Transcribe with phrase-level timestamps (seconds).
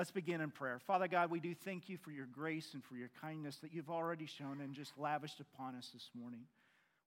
[0.00, 0.78] Let's begin in prayer.
[0.86, 3.90] Father God, we do thank you for your grace and for your kindness that you've
[3.90, 6.40] already shown and just lavished upon us this morning.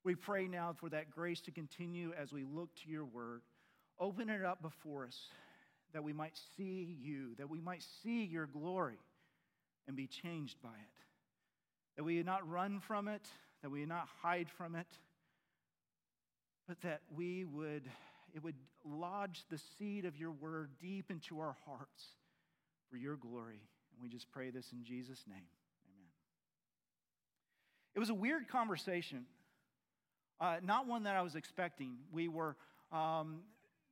[0.03, 3.41] We pray now for that grace to continue as we look to your word.
[3.99, 5.17] Open it up before us
[5.93, 8.99] that we might see you, that we might see your glory
[9.87, 11.03] and be changed by it.
[11.97, 13.25] That we not run from it,
[13.63, 14.99] that we not hide from it,
[16.67, 17.89] but that we would,
[18.35, 18.53] it would
[18.85, 22.03] lodge the seed of your word deep into our hearts
[22.93, 23.59] for your glory.
[23.91, 25.37] And we just pray this in Jesus' name.
[25.37, 26.09] Amen.
[27.95, 29.25] It was a weird conversation,
[30.39, 31.95] uh, not one that I was expecting.
[32.11, 32.55] We were
[32.91, 33.39] um,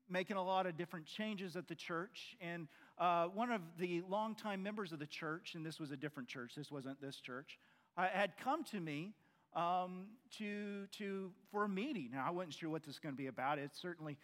[0.08, 2.68] making a lot of different changes at the church, and
[3.00, 6.52] uh, one of the longtime members of the church, and this was a different church,
[6.56, 7.58] this wasn't this church,
[7.98, 9.16] uh, had come to me
[9.56, 10.06] um,
[10.38, 12.10] to, to, for a meeting.
[12.14, 13.58] Now, I wasn't sure what this was going to be about.
[13.58, 14.20] It certainly,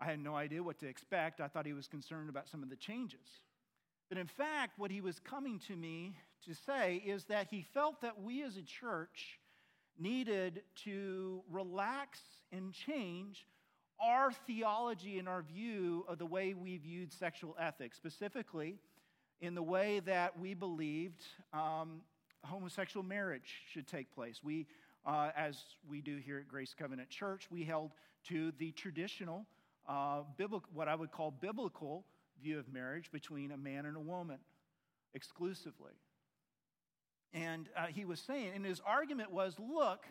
[0.00, 1.42] I had no idea what to expect.
[1.42, 3.28] I thought he was concerned about some of the changes.
[4.08, 8.00] But in fact, what he was coming to me to say is that he felt
[8.02, 9.38] that we as a church
[9.98, 12.20] needed to relax
[12.52, 13.46] and change
[14.00, 18.76] our theology and our view of the way we viewed sexual ethics, specifically
[19.40, 22.00] in the way that we believed um,
[22.44, 24.40] homosexual marriage should take place.
[24.42, 24.66] We,
[25.04, 27.92] uh, as we do here at Grace Covenant Church, we held
[28.28, 29.46] to the traditional,
[29.88, 32.04] uh, biblical, what I would call biblical
[32.42, 34.38] view of marriage between a man and a woman
[35.14, 35.92] exclusively.
[37.32, 40.04] And uh, he was saying, and his argument was look,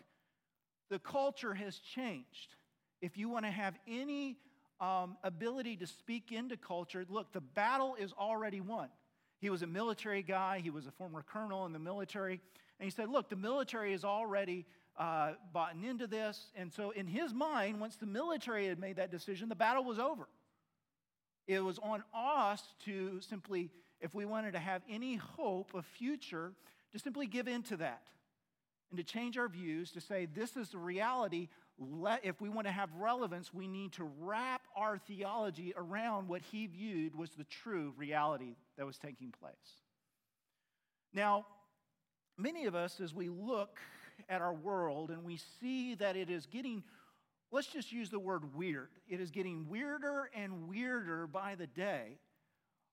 [0.90, 2.54] the culture has changed.
[3.00, 4.38] If you want to have any
[4.80, 8.88] um, ability to speak into culture, look, the battle is already won.
[9.38, 12.40] He was a military guy, he was a former colonel in the military.
[12.78, 14.66] And he said, Look, the military is already
[14.98, 16.50] uh, bought into this.
[16.54, 19.98] And so, in his mind, once the military had made that decision, the battle was
[19.98, 20.28] over.
[21.46, 26.52] It was on us to simply, if we wanted to have any hope of future,
[26.92, 28.02] to simply give in to that
[28.90, 31.48] and to change our views to say, This is the reality
[31.78, 36.40] let, if we want to have relevance, we need to wrap our theology around what
[36.40, 39.54] he viewed was the true reality that was taking place.
[41.12, 41.44] Now,
[42.38, 43.78] many of us, as we look
[44.28, 46.82] at our world and we see that it is getting,
[47.50, 52.18] let's just use the word weird, it is getting weirder and weirder by the day.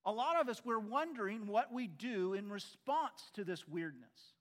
[0.06, 4.34] A lot of us, we're wondering what we do in response to this weirdness.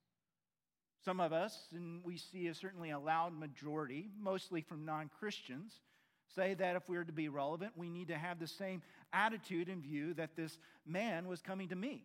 [1.05, 5.81] Some of us, and we see a, certainly a loud majority, mostly from non Christians,
[6.35, 9.83] say that if we're to be relevant, we need to have the same attitude and
[9.83, 12.05] view that this man was coming to me.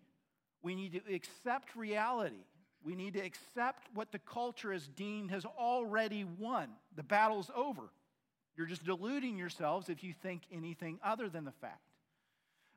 [0.61, 2.43] We need to accept reality.
[2.87, 6.69] We need to accept what the culture has deemed has already won.
[6.95, 7.83] The battle's over.
[8.55, 11.81] You're just deluding yourselves if you think anything other than the fact.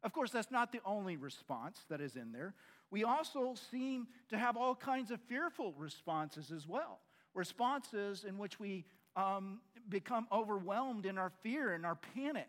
[0.03, 2.55] Of course, that's not the only response that is in there
[2.91, 6.99] we also seem to have all kinds of fearful responses as well.
[7.35, 8.85] Responses in which we
[9.17, 12.49] um, become overwhelmed in our fear and our panic.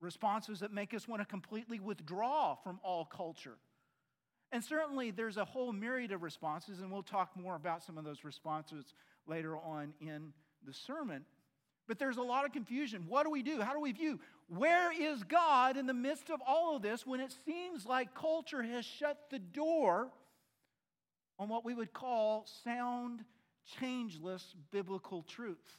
[0.00, 3.58] Responses that make us want to completely withdraw from all culture.
[4.54, 8.04] And certainly there's a whole myriad of responses, and we'll talk more about some of
[8.04, 8.94] those responses
[9.26, 10.32] later on in
[10.64, 11.24] the sermon.
[11.88, 13.06] But there's a lot of confusion.
[13.08, 13.60] What do we do?
[13.60, 14.20] How do we view?
[14.46, 18.62] Where is God in the midst of all of this when it seems like culture
[18.62, 20.12] has shut the door
[21.36, 23.24] on what we would call sound,
[23.80, 25.78] changeless biblical truth?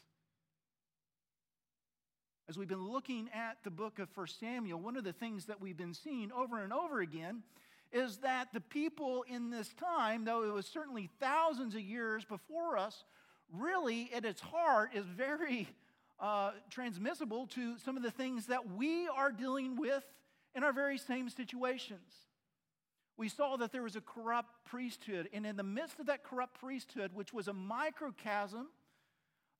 [2.49, 5.61] As we've been looking at the book of 1 Samuel, one of the things that
[5.61, 7.41] we've been seeing over and over again
[7.91, 12.77] is that the people in this time, though it was certainly thousands of years before
[12.77, 13.03] us,
[13.51, 15.67] really at its heart is very
[16.19, 20.03] uh, transmissible to some of the things that we are dealing with
[20.55, 22.11] in our very same situations.
[23.17, 26.59] We saw that there was a corrupt priesthood, and in the midst of that corrupt
[26.59, 28.67] priesthood, which was a microcosm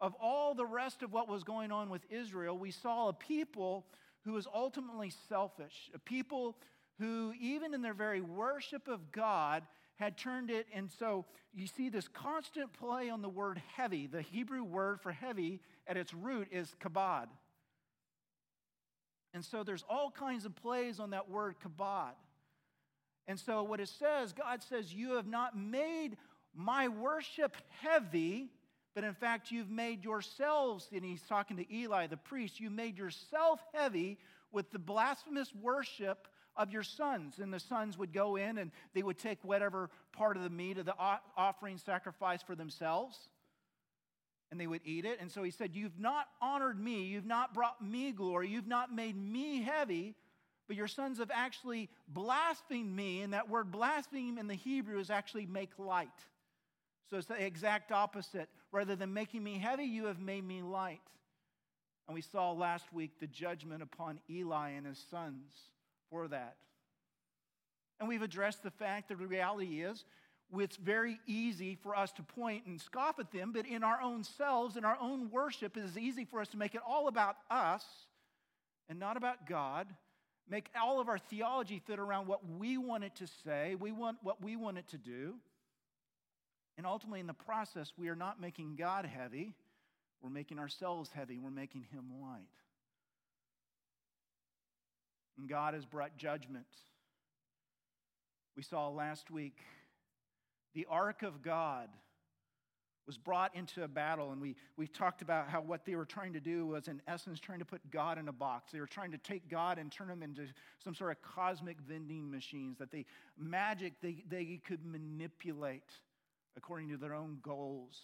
[0.02, 3.86] of all the rest of what was going on with Israel, we saw a people
[4.26, 6.58] who was ultimately selfish, a people
[7.00, 9.64] who, even in their very worship of God,
[9.96, 10.68] had turned it.
[10.74, 14.08] And so you see this constant play on the word heavy.
[14.08, 17.28] The Hebrew word for heavy at its root is kabod.
[19.34, 22.14] And so there's all kinds of plays on that word kabod.
[23.28, 26.18] And so what it says, God says, You have not made
[26.56, 28.50] my worship heavy,
[28.94, 32.98] but in fact, you've made yourselves, and he's talking to Eli, the priest, you made
[32.98, 34.18] yourself heavy
[34.52, 37.40] with the blasphemous worship of your sons.
[37.40, 40.78] And the sons would go in and they would take whatever part of the meat
[40.78, 40.96] of the
[41.38, 43.30] offering sacrifice for themselves
[44.52, 45.20] and they would eat it.
[45.20, 48.94] And so he said, You've not honored me, you've not brought me glory, you've not
[48.94, 50.16] made me heavy,
[50.68, 53.22] but your sons have actually blasphemed me.
[53.22, 56.08] And that word blaspheme in the Hebrew is actually make light.
[57.10, 58.50] So it's the exact opposite.
[58.72, 61.02] Rather than making me heavy, you have made me light.
[62.08, 65.54] And we saw last week the judgment upon Eli and his sons
[66.28, 66.56] that.
[68.00, 70.04] And we've addressed the fact that the reality is
[70.58, 74.24] it's very easy for us to point and scoff at them, but in our own
[74.24, 77.36] selves, in our own worship, it is easy for us to make it all about
[77.50, 77.84] us
[78.90, 79.88] and not about God.
[80.50, 84.18] Make all of our theology fit around what we want it to say, we want
[84.22, 85.36] what we want it to do.
[86.78, 89.56] And ultimately, in the process, we are not making God heavy,
[90.22, 92.44] we're making ourselves heavy, we're making Him light.
[95.38, 96.66] And God has brought judgment.
[98.56, 99.60] We saw last week
[100.74, 101.90] the ark of God
[103.06, 106.34] was brought into a battle, and we, we talked about how what they were trying
[106.34, 108.72] to do was, in essence, trying to put God in a box.
[108.72, 110.48] They were trying to take God and turn him into
[110.84, 113.06] some sort of cosmic vending machines that they
[113.38, 115.92] magic they, they could manipulate
[116.58, 118.00] according to their own goals.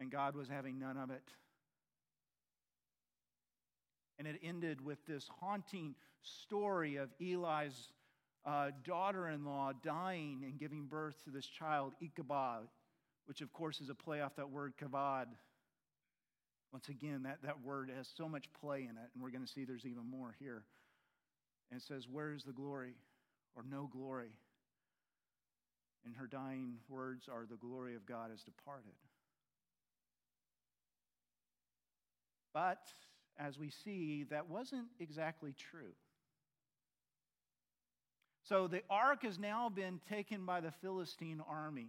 [0.00, 1.22] And God was having none of it.
[4.18, 7.92] And it ended with this haunting story of Eli's
[8.46, 12.68] uh, daughter in law dying and giving birth to this child, Ichabod,
[13.26, 15.26] which of course is a play off that word kavod.
[16.72, 19.50] Once again, that, that word has so much play in it, and we're going to
[19.50, 20.62] see there's even more here.
[21.70, 22.94] And it says, Where is the glory?
[23.56, 24.30] Or no glory.
[26.04, 28.92] And her dying words are, The glory of God has departed.
[32.52, 32.92] But
[33.38, 35.92] as we see, that wasn't exactly true.
[38.48, 41.88] So the ark has now been taken by the Philistine army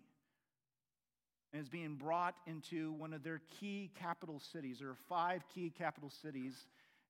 [1.54, 4.80] and is being brought into one of their key capital cities.
[4.80, 6.66] There are five key capital cities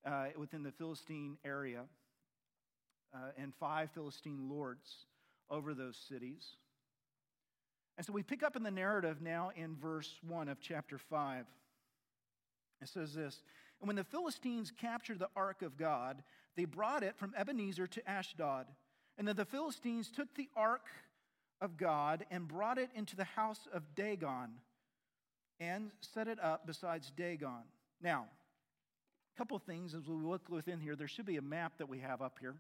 [0.06, 1.84] uh, within the Philistine area
[3.14, 5.06] uh, and five Philistine lords
[5.50, 6.46] over those cities.
[7.98, 11.46] And so we pick up in the narrative now in verse 1 of chapter 5.
[12.82, 13.40] It says this
[13.80, 16.24] And when the Philistines captured the ark of God,
[16.56, 18.66] they brought it from Ebenezer to Ashdod.
[19.18, 20.88] And then the Philistines took the ark
[21.62, 24.50] of God and brought it into the house of Dagon
[25.60, 27.64] and set it up besides Dagon.
[28.02, 28.26] Now,
[29.36, 30.96] a couple things as we look within here.
[30.96, 32.56] There should be a map that we have up here.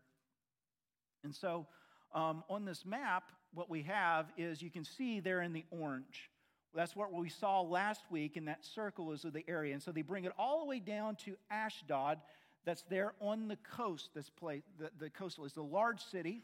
[1.23, 1.67] And so
[2.13, 6.29] um, on this map, what we have is you can see there in the orange.
[6.77, 9.73] That's what we saw last week in that circle is of the area.
[9.73, 12.19] And so they bring it all the way down to Ashdod
[12.65, 16.43] that's there on the coast, this place, the, the coastal is a large city.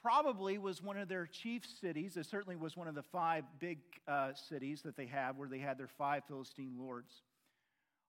[0.00, 2.16] Probably was one of their chief cities.
[2.16, 5.58] It certainly was one of the five big uh, cities that they had, where they
[5.58, 7.22] had their five Philistine lords.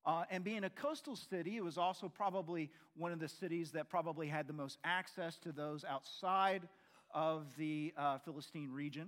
[0.06, 3.90] Uh, and being a coastal city, it was also probably one of the cities that
[3.90, 6.68] probably had the most access to those outside
[7.12, 9.08] of the uh, Philistine region.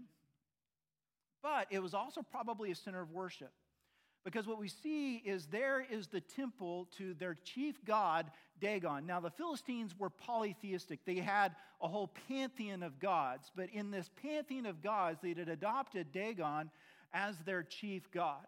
[1.41, 3.51] But it was also probably a center of worship.
[4.27, 8.29] Because what we see is there is the temple to their chief god,
[8.59, 9.05] Dagon.
[9.05, 13.51] Now, the Philistines were polytheistic, they had a whole pantheon of gods.
[13.55, 16.69] But in this pantheon of gods, they had adopted Dagon
[17.13, 18.45] as their chief god.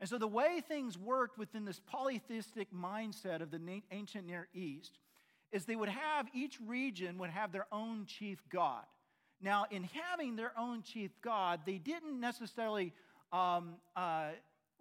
[0.00, 3.60] And so, the way things worked within this polytheistic mindset of the
[3.90, 4.98] ancient Near East
[5.52, 8.84] is they would have each region would have their own chief god.
[9.44, 12.94] Now, in having their own chief god, they didn't necessarily
[13.30, 14.28] um, uh,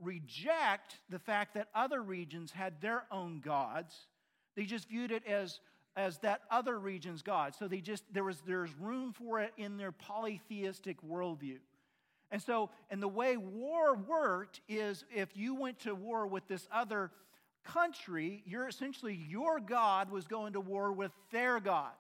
[0.01, 3.93] reject the fact that other regions had their own gods.
[4.55, 5.60] They just viewed it as,
[5.98, 7.55] as that other region's God.
[7.55, 11.58] So they just there was there's room for it in their polytheistic worldview.
[12.32, 16.70] And so, and the way war worked is if you went to war with this
[16.72, 17.12] other
[17.65, 21.91] country, you're essentially your God was going to war with their God.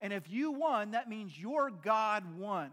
[0.00, 2.70] And if you won, that means your God won.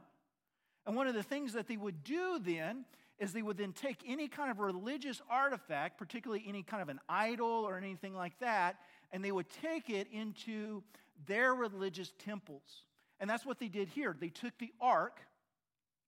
[0.85, 2.85] And one of the things that they would do then
[3.17, 6.99] is they would then take any kind of religious artifact, particularly any kind of an
[7.07, 8.77] idol or anything like that,
[9.11, 10.83] and they would take it into
[11.25, 12.83] their religious temples.
[13.19, 14.15] And that's what they did here.
[14.19, 15.21] They took the ark,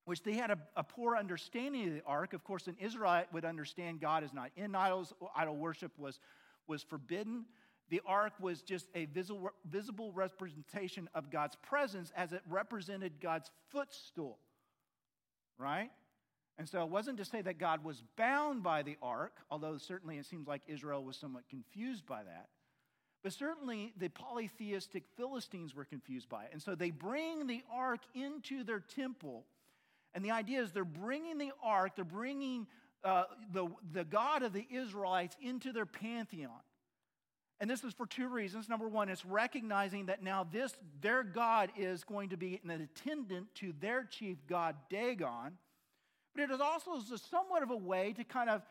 [0.05, 2.33] which they had a, a poor understanding of the ark.
[2.33, 6.19] Of course, an Israelite would understand God is not in idols, idol worship was,
[6.67, 7.45] was forbidden.
[7.89, 14.39] The ark was just a visible, representation of God's presence as it represented God's footstool,
[15.57, 15.89] right?
[16.57, 20.17] And so it wasn't to say that God was bound by the ark, although certainly
[20.17, 22.49] it seems like Israel was somewhat confused by that.
[23.23, 26.49] But certainly the polytheistic Philistines were confused by it.
[26.53, 29.45] And so they bring the ark into their temple.
[30.13, 32.67] And the idea is they're bringing the ark, they're bringing
[33.03, 36.59] uh, the, the God of the Israelites into their pantheon.
[37.59, 38.69] And this is for two reasons.
[38.69, 43.47] Number one, it's recognizing that now this, their God is going to be an attendant
[43.55, 45.57] to their chief God, Dagon.
[46.35, 46.99] But it is also
[47.29, 48.61] somewhat of a way to kind of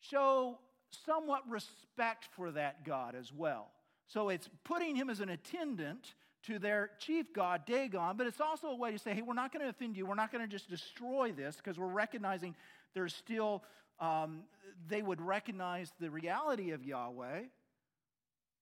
[0.00, 0.58] show
[1.06, 3.70] somewhat respect for that God as well.
[4.08, 6.14] So it's putting him as an attendant
[6.46, 9.52] to their chief god, Dagon, but it's also a way to say, hey, we're not
[9.52, 10.06] going to offend you.
[10.06, 12.56] We're not going to just destroy this because we're recognizing
[12.94, 13.62] there's still,
[14.00, 14.44] um,
[14.88, 17.42] they would recognize the reality of Yahweh.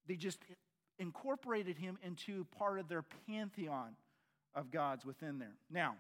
[0.08, 0.38] They just
[0.98, 3.94] incorporated him into part of their pantheon
[4.54, 5.54] of gods within there.
[5.70, 5.94] Now,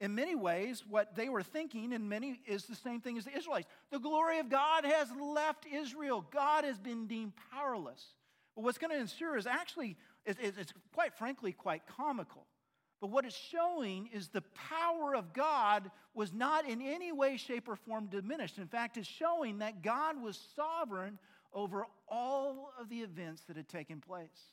[0.00, 3.36] in many ways, what they were thinking in many is the same thing as the
[3.36, 3.68] Israelites.
[3.90, 6.24] The glory of God has left Israel.
[6.30, 8.02] God has been deemed powerless.
[8.54, 12.46] But what's going to ensure is actually, it's quite frankly quite comical.
[13.00, 17.68] But what it's showing is the power of God was not in any way, shape,
[17.68, 18.58] or form diminished.
[18.58, 21.18] In fact, it's showing that God was sovereign
[21.52, 24.52] over all of the events that had taken place.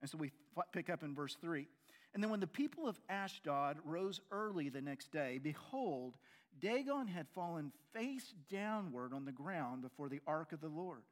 [0.00, 0.32] And so we
[0.72, 1.66] pick up in verse 3.
[2.12, 6.16] And then when the people of Ashdod rose early the next day, behold,
[6.60, 11.02] Dagon had fallen face downward on the ground before the ark of the Lord.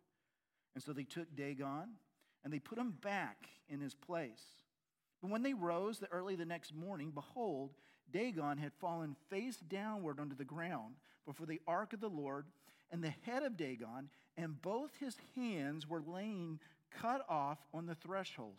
[0.75, 1.89] And so they took Dagon
[2.45, 4.43] and they put him back in his place.
[5.21, 7.71] But when they rose the early the next morning, behold,
[8.13, 10.95] Dagon had fallen face downward onto the ground
[11.27, 12.47] before the ark of the Lord,
[12.93, 16.61] and the head of Dagon and both his hands were laying
[17.01, 18.55] cut off on the threshold.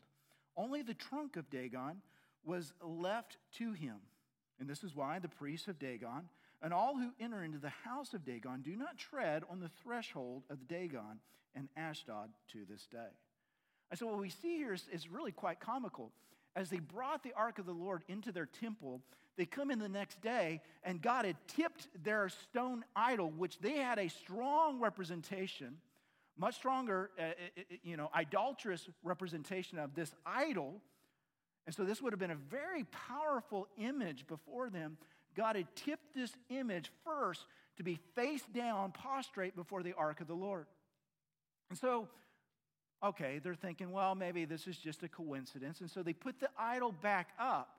[0.58, 2.02] Only the trunk of Dagon
[2.44, 3.98] was left to him.
[4.60, 6.30] And this is why the priests of Dagon
[6.62, 10.44] and all who enter into the house of Dagon do not tread on the threshold
[10.50, 11.20] of Dagon
[11.56, 13.12] and Ashdod to this day.
[13.92, 16.12] And so what we see here is, is really quite comical.
[16.56, 19.02] As they brought the ark of the Lord into their temple,
[19.38, 23.78] they come in the next day, and God had tipped their stone idol, which they
[23.78, 25.78] had a strong representation,
[26.38, 30.82] much stronger, uh, uh, uh you know, idolatrous representation of this idol
[31.66, 34.98] and so this would have been a very powerful image before them.
[35.36, 37.46] God had tipped this image first
[37.78, 40.68] to be face down, prostrate before the ark of the Lord.
[41.70, 42.08] And so,
[43.04, 45.80] okay, they're thinking, well, maybe this is just a coincidence.
[45.80, 47.73] And so they put the idol back up.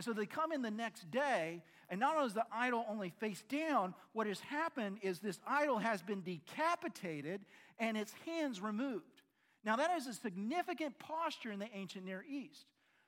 [0.00, 3.10] And so they come in the next day, and not only is the idol only
[3.20, 7.42] face down, what has happened is this idol has been decapitated
[7.78, 9.20] and its hands removed.
[9.62, 12.64] Now, that is a significant posture in the ancient Near East.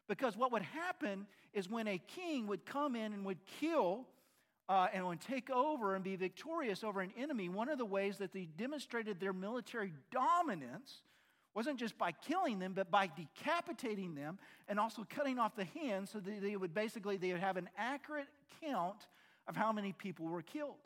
[0.06, 4.04] Because what would happen is when a king would come in and would kill
[4.68, 8.18] uh, and would take over and be victorious over an enemy, one of the ways
[8.18, 11.00] that they demonstrated their military dominance
[11.54, 16.10] wasn't just by killing them, but by decapitating them and also cutting off the hands
[16.10, 18.28] so that they would basically they would have an accurate
[18.62, 19.06] count
[19.46, 20.76] of how many people were killed.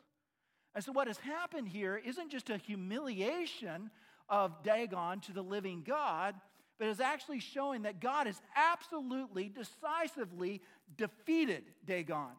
[0.75, 3.89] And so what has happened here isn't just a humiliation
[4.29, 6.35] of Dagon to the living God,
[6.77, 10.61] but is actually showing that God has absolutely, decisively
[10.95, 12.35] defeated Dagon.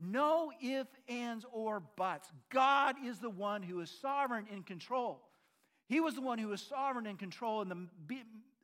[0.00, 2.30] No ifs, ands, or buts.
[2.50, 5.20] God is the one who is sovereign in control.
[5.86, 7.86] He was the one who was sovereign in control in the,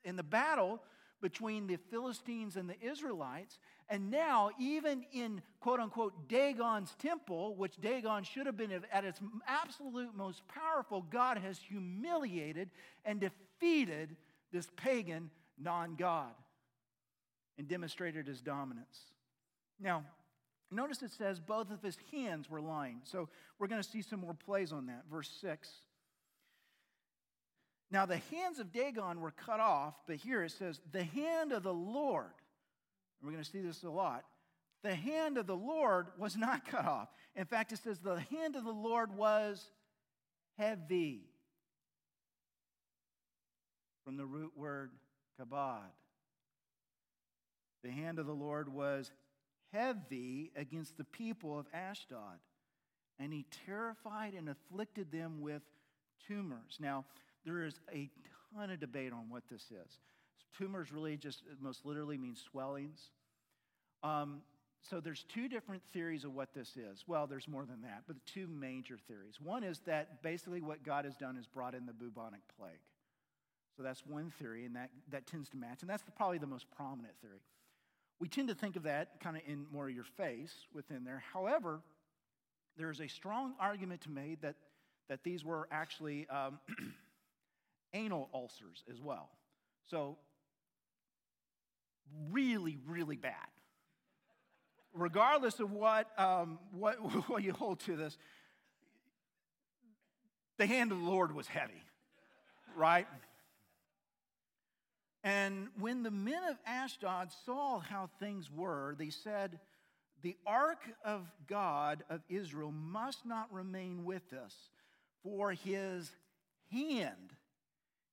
[0.04, 0.80] in the battle
[1.20, 3.58] between the Philistines and the Israelites.
[3.88, 9.20] And now, even in quote unquote Dagon's temple, which Dagon should have been at its
[9.46, 12.70] absolute most powerful, God has humiliated
[13.04, 14.16] and defeated
[14.52, 16.32] this pagan non God
[17.58, 19.00] and demonstrated his dominance.
[19.78, 20.04] Now,
[20.70, 23.00] notice it says both of his hands were lying.
[23.04, 25.04] So we're going to see some more plays on that.
[25.10, 25.68] Verse 6.
[27.90, 31.64] Now, the hands of Dagon were cut off, but here it says, the hand of
[31.64, 32.26] the Lord.
[33.20, 34.24] And we're going to see this a lot.
[34.82, 37.08] The hand of the Lord was not cut off.
[37.34, 39.64] In fact, it says, the hand of the Lord was
[40.56, 41.22] heavy
[44.04, 44.92] from the root word
[45.40, 45.80] kabod.
[47.82, 49.10] The hand of the Lord was
[49.72, 52.38] heavy against the people of Ashdod,
[53.18, 55.62] and he terrified and afflicted them with
[56.26, 56.76] tumors.
[56.78, 57.04] Now,
[57.44, 58.10] there is a
[58.54, 59.98] ton of debate on what this is.
[60.56, 63.10] Tumors really just most literally means swellings.
[64.02, 64.42] Um,
[64.82, 67.04] so there's two different theories of what this is.
[67.06, 69.38] Well, there's more than that, but two major theories.
[69.40, 72.80] One is that basically what God has done is brought in the bubonic plague.
[73.76, 75.82] So that's one theory, and that, that tends to match.
[75.82, 77.40] And that's the, probably the most prominent theory.
[78.18, 81.22] We tend to think of that kind of in more of your face within there.
[81.32, 81.80] However,
[82.76, 84.56] there's a strong argument to made that,
[85.08, 86.58] that these were actually um,
[87.92, 89.30] anal ulcers as well.
[89.90, 90.18] So,
[92.30, 93.34] really, really bad.
[94.92, 96.96] Regardless of what, um, what,
[97.28, 98.16] what you hold to this,
[100.58, 101.82] the hand of the Lord was heavy.
[102.76, 103.06] right?
[105.22, 109.58] And when the men of Ashdod saw how things were, they said,
[110.22, 114.54] The ark of God of Israel must not remain with us,
[115.22, 116.10] for his
[116.70, 117.34] hand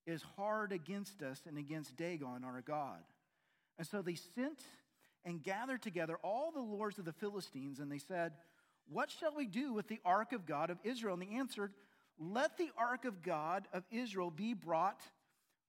[0.07, 3.03] is hard against us and against Dagon, our God.
[3.77, 4.59] And so they sent
[5.25, 8.31] and gathered together all the lords of the Philistines, and they said,
[8.89, 11.13] What shall we do with the ark of God of Israel?
[11.13, 11.73] And they answered,
[12.17, 15.01] Let the ark of God of Israel be brought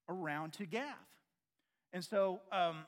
[0.08, 0.94] around to Gath.
[1.92, 2.86] And so, um,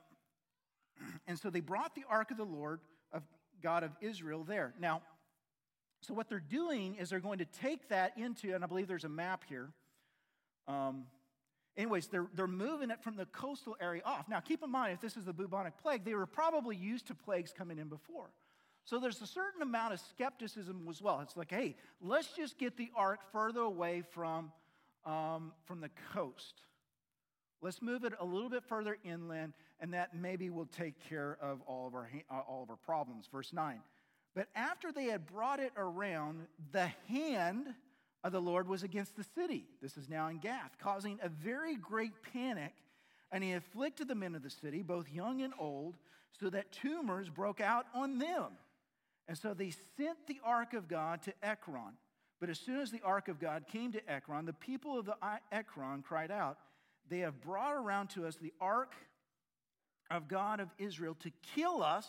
[1.27, 2.81] and so they brought the ark of the Lord
[3.13, 3.23] of
[3.61, 4.73] God of Israel there.
[4.79, 5.03] Now,
[6.03, 9.05] so what they're doing is they're going to take that into, and I believe there's
[9.05, 9.69] a map here.
[10.67, 11.05] Um,
[11.81, 14.29] anyways, they're, they're moving it from the coastal area off.
[14.29, 17.15] Now, keep in mind, if this is the bubonic plague, they were probably used to
[17.15, 18.31] plagues coming in before.
[18.85, 21.21] So there's a certain amount of skepticism as well.
[21.21, 24.53] It's like, hey, let's just get the ark further away from,
[25.05, 26.63] um, from the coast.
[27.63, 31.61] Let's move it a little bit further inland, and that maybe will take care of
[31.67, 33.29] all of our, uh, all of our problems.
[33.31, 33.81] Verse 9.
[34.35, 37.75] But after they had brought it around, the hand
[38.23, 39.67] of the Lord was against the city.
[39.81, 42.75] This is now in Gath, causing a very great panic.
[43.33, 45.97] And he afflicted the men of the city, both young and old,
[46.39, 48.47] so that tumors broke out on them.
[49.29, 51.95] And so they sent the ark of God to Ekron.
[52.41, 55.17] But as soon as the ark of God came to Ekron, the people of the
[55.53, 56.59] Ekron cried out,
[57.09, 58.95] they have brought around to us the ark
[60.11, 62.07] of God of Israel to kill us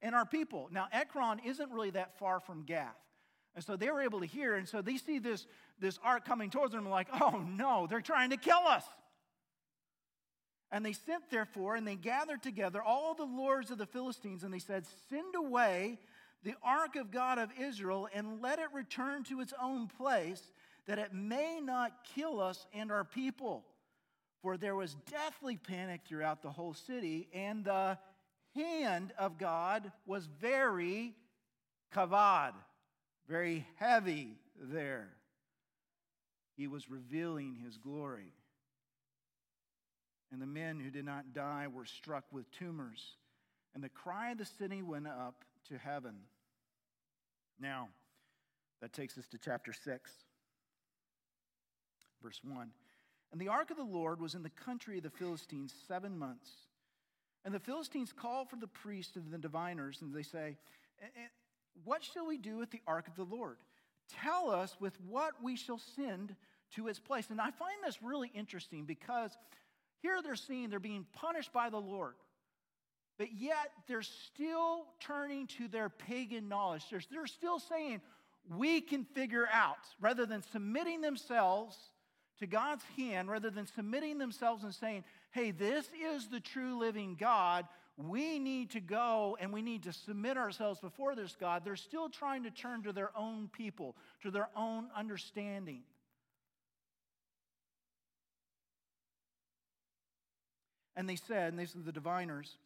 [0.00, 0.68] and our people.
[0.72, 2.96] Now, Ekron isn't really that far from Gath.
[3.54, 5.46] And so they were able to hear, and so they see this,
[5.78, 8.84] this ark coming towards them, like, oh no, they're trying to kill us.
[10.70, 14.52] And they sent, therefore, and they gathered together all the lords of the Philistines, and
[14.52, 15.98] they said, Send away
[16.42, 20.42] the ark of God of Israel, and let it return to its own place,
[20.86, 23.66] that it may not kill us and our people.
[24.40, 27.98] For there was deathly panic throughout the whole city, and the
[28.54, 31.12] hand of God was very
[31.94, 32.52] kavod,
[33.32, 35.08] very heavy there.
[36.54, 38.34] He was revealing his glory.
[40.30, 43.16] And the men who did not die were struck with tumors.
[43.74, 46.14] And the cry of the city went up to heaven.
[47.58, 47.88] Now,
[48.82, 50.10] that takes us to chapter 6,
[52.22, 52.70] verse 1.
[53.32, 56.50] And the ark of the Lord was in the country of the Philistines seven months.
[57.46, 60.58] And the Philistines called for the priests and the diviners, and they say,
[61.84, 63.56] What shall we do with the ark of the Lord?
[64.22, 66.34] Tell us with what we shall send
[66.76, 67.30] to its place.
[67.30, 69.36] And I find this really interesting because
[70.00, 72.14] here they're seeing they're being punished by the Lord.
[73.18, 76.88] But yet they're still turning to their pagan knowledge.
[76.90, 78.00] They're, they're still saying,
[78.56, 81.76] we can figure out, rather than submitting themselves
[82.42, 87.16] to God's hand rather than submitting themselves and saying, hey, this is the true living
[87.18, 87.66] God.
[87.96, 91.62] We need to go and we need to submit ourselves before this God.
[91.64, 95.82] They're still trying to turn to their own people, to their own understanding.
[100.96, 102.56] And they said, and these are the diviners,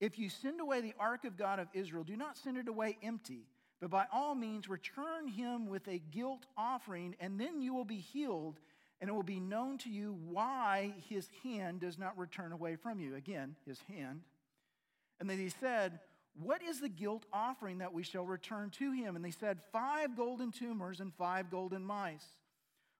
[0.00, 2.98] if you send away the ark of God of Israel, do not send it away
[3.02, 3.46] empty,
[3.80, 7.98] but by all means return him with a guilt offering, and then you will be
[7.98, 8.58] healed
[9.00, 12.98] and it will be known to you why his hand does not return away from
[12.98, 13.14] you.
[13.14, 14.22] Again, his hand.
[15.20, 16.00] And then he said,
[16.40, 19.16] What is the guilt offering that we shall return to him?
[19.16, 22.26] And they said, Five golden tumors and five golden mice,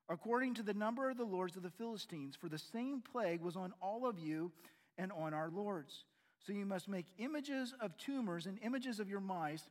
[0.09, 3.57] according to the number of the lords of the Philistines, for the same plague was
[3.57, 4.53] on all of you
[4.97, 6.05] and on our lords.
[6.47, 9.69] So you must make images of tumors and images of your mice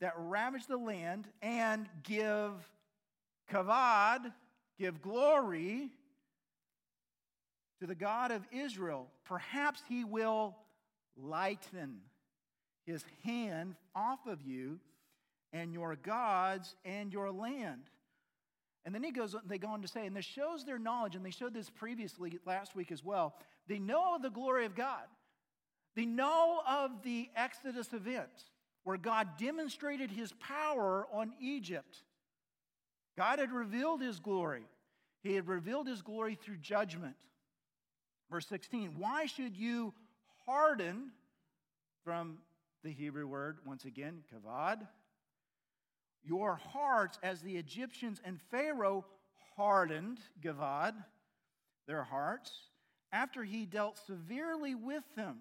[0.00, 2.52] that ravage the land and give
[3.50, 4.32] kavod
[4.78, 5.90] give glory
[7.80, 9.08] to the God of Israel.
[9.24, 10.56] Perhaps he will
[11.16, 12.00] lighten
[12.86, 14.78] his hand off of you
[15.52, 17.82] and your gods and your land.
[18.84, 21.24] And then he goes, they go on to say, and this shows their knowledge, and
[21.24, 23.34] they showed this previously last week as well.
[23.66, 25.04] They know the glory of God.
[25.96, 28.28] They know of the Exodus event
[28.82, 32.02] where God demonstrated his power on Egypt.
[33.16, 34.64] God had revealed his glory.
[35.22, 37.14] He had revealed his glory through judgment.
[38.30, 39.94] Verse 16, why should you
[40.46, 41.10] harden
[42.04, 42.38] from
[42.82, 44.86] the Hebrew word, once again, kavod,
[46.22, 49.04] your hearts as the Egyptians and Pharaoh
[49.56, 50.94] hardened, kavod,
[51.86, 52.52] their hearts,
[53.12, 55.38] after he dealt severely with them?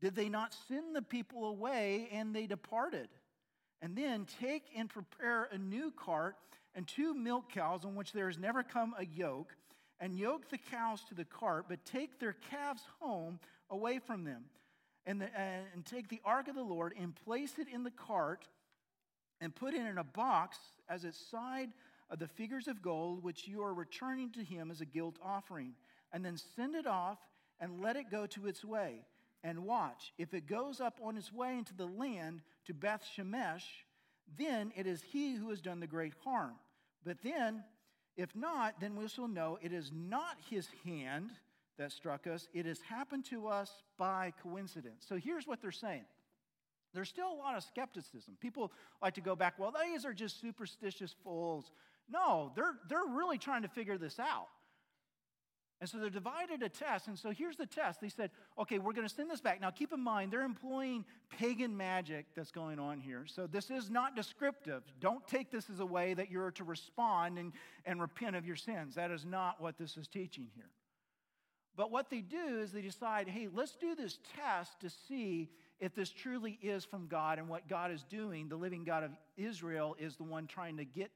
[0.00, 3.08] Did they not send the people away and they departed?
[3.82, 6.36] And then take and prepare a new cart
[6.74, 9.54] and two milk cows on which there has never come a yoke,
[10.00, 13.38] and yoke the cows to the cart, but take their calves home
[13.70, 14.44] away from them.
[15.06, 18.48] And, the, and take the ark of the Lord and place it in the cart
[19.40, 20.56] and put it in a box
[20.88, 21.70] as its side
[22.08, 25.74] of the figures of gold, which you are returning to him as a guilt offering.
[26.12, 27.18] And then send it off
[27.60, 29.04] and let it go to its way.
[29.42, 33.64] And watch, if it goes up on its way into the land to Beth Shemesh,
[34.38, 36.54] then it is he who has done the great harm.
[37.04, 37.62] But then,
[38.16, 41.30] if not, then we shall know it is not his hand
[41.78, 45.04] that struck us, it has happened to us by coincidence.
[45.08, 46.04] So here's what they're saying.
[46.94, 48.36] There's still a lot of skepticism.
[48.40, 51.72] People like to go back, well, these are just superstitious fools.
[52.08, 54.46] No, they're, they're really trying to figure this out.
[55.80, 57.08] And so they're divided a test.
[57.08, 58.00] And so here's the test.
[58.00, 59.60] They said, okay, we're going to send this back.
[59.60, 61.04] Now keep in mind, they're employing
[61.36, 63.24] pagan magic that's going on here.
[63.26, 64.82] So this is not descriptive.
[65.00, 67.52] Don't take this as a way that you're to respond and,
[67.84, 68.94] and repent of your sins.
[68.94, 70.70] That is not what this is teaching here.
[71.76, 75.94] But what they do is they decide, hey, let's do this test to see if
[75.94, 78.48] this truly is from God and what God is doing.
[78.48, 81.10] The living God of Israel is the one trying to get,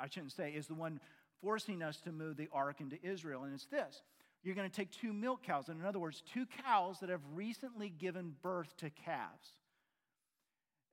[0.00, 0.98] I shouldn't say, is the one
[1.42, 3.44] forcing us to move the ark into Israel.
[3.44, 4.02] And it's this
[4.42, 7.20] you're going to take two milk cows, and in other words, two cows that have
[7.32, 9.48] recently given birth to calves.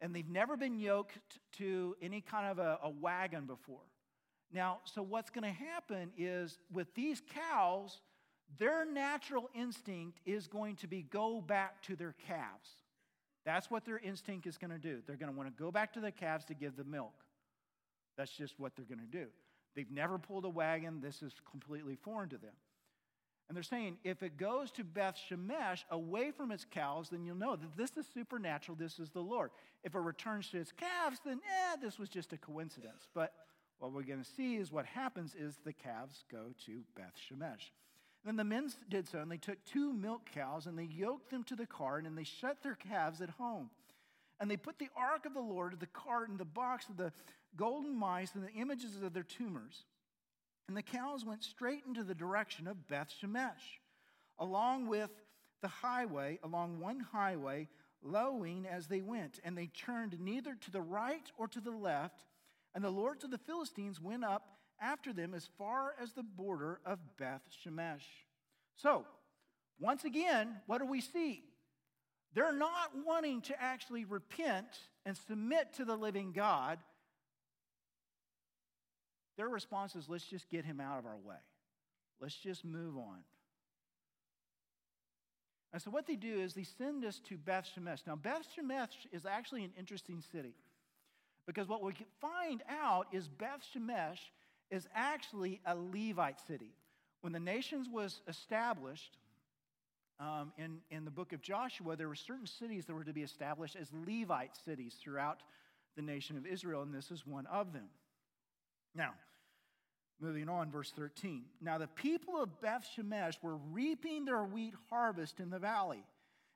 [0.02, 1.18] And they've never been yoked
[1.58, 3.82] to any kind of a, a wagon before.
[4.52, 8.02] Now, so what's going to happen is with these cows,
[8.58, 12.70] their natural instinct is going to be go back to their calves.
[13.46, 15.02] That's what their instinct is going to do.
[15.06, 17.14] They're going to want to go back to the calves to give the milk.
[18.18, 19.28] That's just what they're going to do.
[19.76, 21.00] They've never pulled a wagon.
[21.02, 22.54] This is completely foreign to them.
[23.48, 27.36] And they're saying if it goes to Beth Shemesh away from its cows, then you'll
[27.36, 28.78] know that this is supernatural.
[28.78, 29.52] This is the Lord.
[29.84, 33.08] If it returns to its calves, then eh, this was just a coincidence.
[33.16, 33.34] But
[33.80, 37.72] what we're going to see is what happens is the calves go to Beth Shemesh.
[38.26, 41.44] Then the men did so, and they took two milk cows, and they yoked them
[41.46, 43.70] to the cart, and they shut their calves at home.
[44.40, 47.12] And they put the ark of the Lord, the cart, and the box of the
[47.56, 49.84] golden mice and the images of their tumors.
[50.68, 53.80] And the cows went straight into the direction of Beth Shemesh,
[54.38, 55.10] along with
[55.62, 57.68] the highway, along one highway,
[58.04, 59.40] lowing as they went.
[59.44, 62.24] And they turned neither to the right or to the left.
[62.76, 66.80] And the lords of the Philistines went up after them as far as the border
[66.86, 68.06] of Beth Shemesh.
[68.76, 69.06] So,
[69.80, 71.44] once again, what do we see?
[72.34, 74.68] They're not wanting to actually repent
[75.06, 76.80] and submit to the living God.
[79.38, 81.38] Their response is, let's just get him out of our way.
[82.20, 83.20] Let's just move on.
[85.72, 88.06] And so what they do is they send us to Beth Shemesh.
[88.06, 90.56] Now, Beth Shemesh is actually an interesting city
[91.46, 94.20] because what we find out is Beth Shemesh
[94.72, 96.72] is actually a Levite city.
[97.22, 99.18] When the nations was established
[100.20, 103.24] um, in, in the book of Joshua, there were certain cities that were to be
[103.24, 105.42] established as Levite cities throughout
[105.96, 107.90] the nation of Israel, and this is one of them.
[108.96, 109.14] Now,
[110.20, 111.44] moving on, verse 13.
[111.62, 116.04] Now, the people of Beth Shemesh were reaping their wheat harvest in the valley.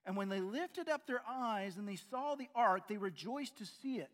[0.06, 3.66] And when they lifted up their eyes and they saw the ark, they rejoiced to
[3.66, 4.12] see it.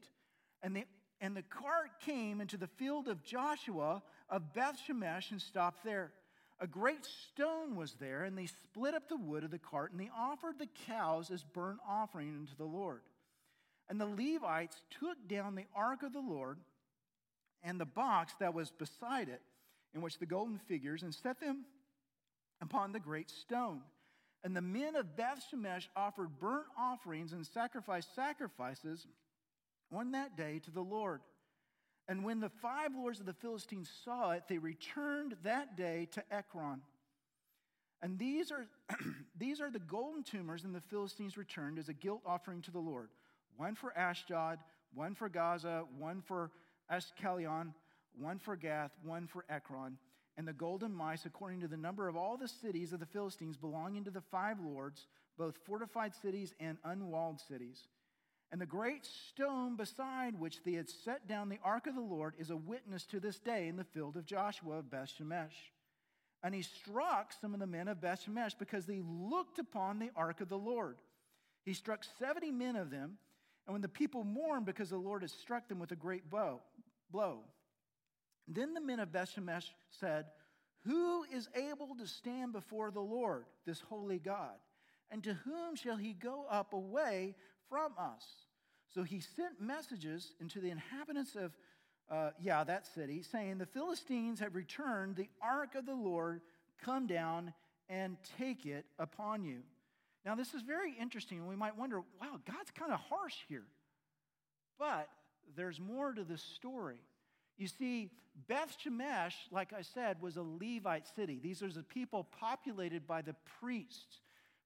[0.62, 0.86] And, they,
[1.22, 6.12] and the cart came into the field of Joshua of Beth Shemesh and stopped there.
[6.62, 10.00] A great stone was there, and they split up the wood of the cart, and
[10.00, 13.02] they offered the cows as burnt offering unto the Lord.
[13.90, 16.58] And the Levites took down the ark of the Lord
[17.64, 19.42] and the box that was beside it,
[19.94, 21.66] in which the golden figures, and set them
[22.62, 23.82] upon the great stone.
[24.44, 29.08] And the men of Beth Shemesh offered burnt offerings and sacrificed sacrifices
[29.92, 31.22] on that day to the Lord.
[32.08, 36.24] And when the five lords of the Philistines saw it, they returned that day to
[36.34, 36.82] Ekron.
[38.02, 38.68] And these are,
[39.38, 42.80] these are the golden tumors, and the Philistines returned as a guilt offering to the
[42.80, 43.10] Lord
[43.58, 44.60] one for Ashdod,
[44.94, 46.50] one for Gaza, one for
[46.90, 47.74] Ashkelon,
[48.18, 49.98] one for Gath, one for Ekron,
[50.38, 53.58] and the golden mice according to the number of all the cities of the Philistines
[53.58, 57.88] belonging to the five lords, both fortified cities and unwalled cities.
[58.52, 62.34] And the great stone beside which they had set down the ark of the Lord
[62.40, 65.72] is a witness to this day in the field of Joshua of Beth Shemesh.
[66.42, 70.10] And he struck some of the men of Beth Shemesh because they looked upon the
[70.16, 70.98] ark of the Lord.
[71.64, 73.18] He struck 70 men of them
[73.70, 76.60] and when the people mourned because the Lord had struck them with a great bow,
[77.12, 77.42] blow,
[78.48, 80.26] then the men of Bethshemesh said,
[80.88, 84.56] Who is able to stand before the Lord, this holy God?
[85.12, 87.36] And to whom shall he go up away
[87.70, 88.24] from us?
[88.94, 91.56] So he sent messages into the inhabitants of,
[92.10, 96.42] uh, yeah, that city, saying, The Philistines have returned, the ark of the Lord,
[96.84, 97.54] come down
[97.88, 99.60] and take it upon you.
[100.26, 101.46] Now, this is very interesting.
[101.48, 103.66] We might wonder, wow, God's kind of harsh here.
[104.78, 105.10] But
[105.56, 107.00] there's more to the story.
[107.58, 108.10] You see,
[108.48, 111.40] Beth Shemesh, like I said, was a Levite city.
[111.42, 114.22] These are the people populated by the priests,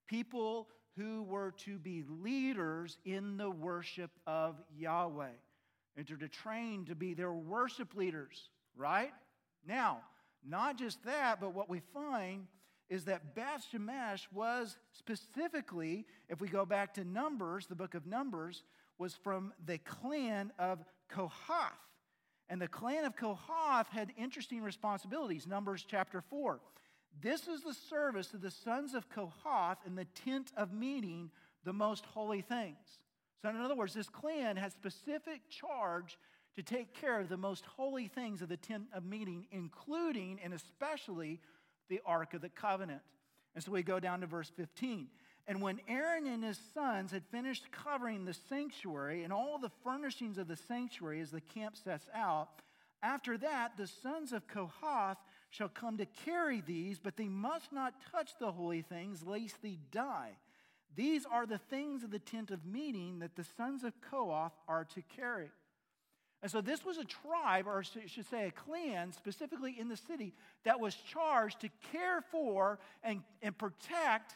[0.07, 5.27] people who were to be leaders in the worship of Yahweh
[5.97, 9.11] and to train to be their worship leaders, right?
[9.67, 10.01] Now,
[10.47, 12.47] not just that, but what we find
[12.89, 18.05] is that Beth Shemesh was specifically, if we go back to Numbers, the book of
[18.05, 18.63] Numbers,
[18.97, 21.71] was from the clan of Kohath.
[22.49, 25.47] And the clan of Kohath had interesting responsibilities.
[25.47, 26.59] Numbers chapter 4.
[27.21, 31.31] This is the service of the sons of Kohath in the tent of meeting,
[31.63, 32.99] the most holy things.
[33.41, 36.17] So, in other words, this clan has specific charge
[36.55, 40.53] to take care of the most holy things of the tent of meeting, including and
[40.53, 41.39] especially
[41.89, 43.01] the Ark of the Covenant.
[43.55, 45.07] And so we go down to verse 15.
[45.47, 50.37] And when Aaron and his sons had finished covering the sanctuary and all the furnishings
[50.37, 52.49] of the sanctuary as the camp sets out,
[53.01, 55.17] after that the sons of Kohath
[55.53, 59.77] shall come to carry these, but they must not touch the holy things, lest they
[59.91, 60.31] die.
[60.95, 64.83] These are the things of the tent of meeting that the sons of Kohath are
[64.95, 65.51] to carry.
[66.41, 69.95] And so this was a tribe, or I should say a clan, specifically in the
[69.95, 70.33] city,
[70.65, 74.35] that was charged to care for and, and protect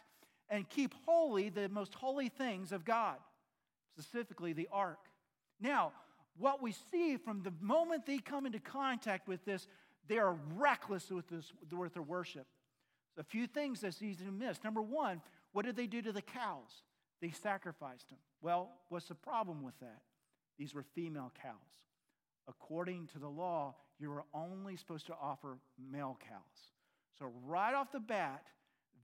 [0.50, 3.18] and keep holy the most holy things of God,
[3.98, 5.00] specifically the ark.
[5.60, 5.94] Now,
[6.38, 9.66] what we see from the moment they come into contact with this,
[10.08, 12.46] they are reckless with, this, with their worship.
[13.18, 14.64] a few things that's easy to miss.
[14.64, 16.84] Number one, what did they do to the cows?
[17.22, 18.20] They sacrificed them.
[18.42, 20.02] Well, what's the problem with that?
[20.60, 21.54] These were female cows.
[22.48, 25.58] According to the law, you were only supposed to offer
[25.92, 26.72] male cows.
[27.18, 28.44] So, right off the bat,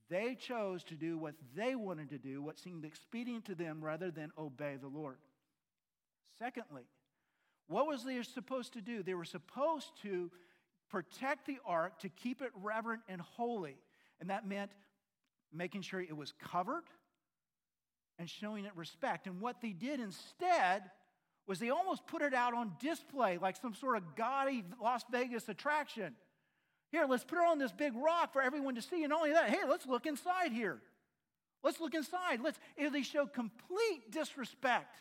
[0.09, 4.11] they chose to do what they wanted to do, what seemed expedient to them, rather
[4.11, 5.17] than obey the Lord.
[6.37, 6.83] Secondly,
[7.67, 9.01] what was they supposed to do?
[9.01, 10.29] They were supposed to
[10.93, 13.77] protect the ark, to keep it reverent and holy.
[14.21, 14.69] And that meant
[15.51, 16.83] making sure it was covered
[18.19, 19.25] and showing it respect.
[19.25, 20.83] And what they did instead
[21.47, 25.49] was they almost put it out on display like some sort of gaudy Las Vegas
[25.49, 26.13] attraction.
[26.91, 29.03] Here, let's put it on this big rock for everyone to see.
[29.03, 30.79] And only that, hey, let's look inside here.
[31.63, 32.39] Let's look inside.
[32.43, 34.95] Let's they show complete disrespect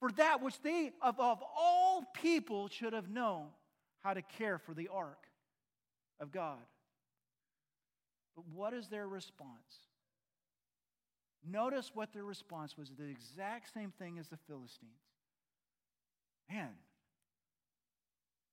[0.00, 3.50] for that which they of, of all people should have known
[4.06, 5.18] how to care for the ark
[6.20, 6.60] of God.
[8.36, 9.50] But what is their response?
[11.44, 14.92] Notice what their response was the exact same thing as the Philistines.
[16.48, 16.68] Man,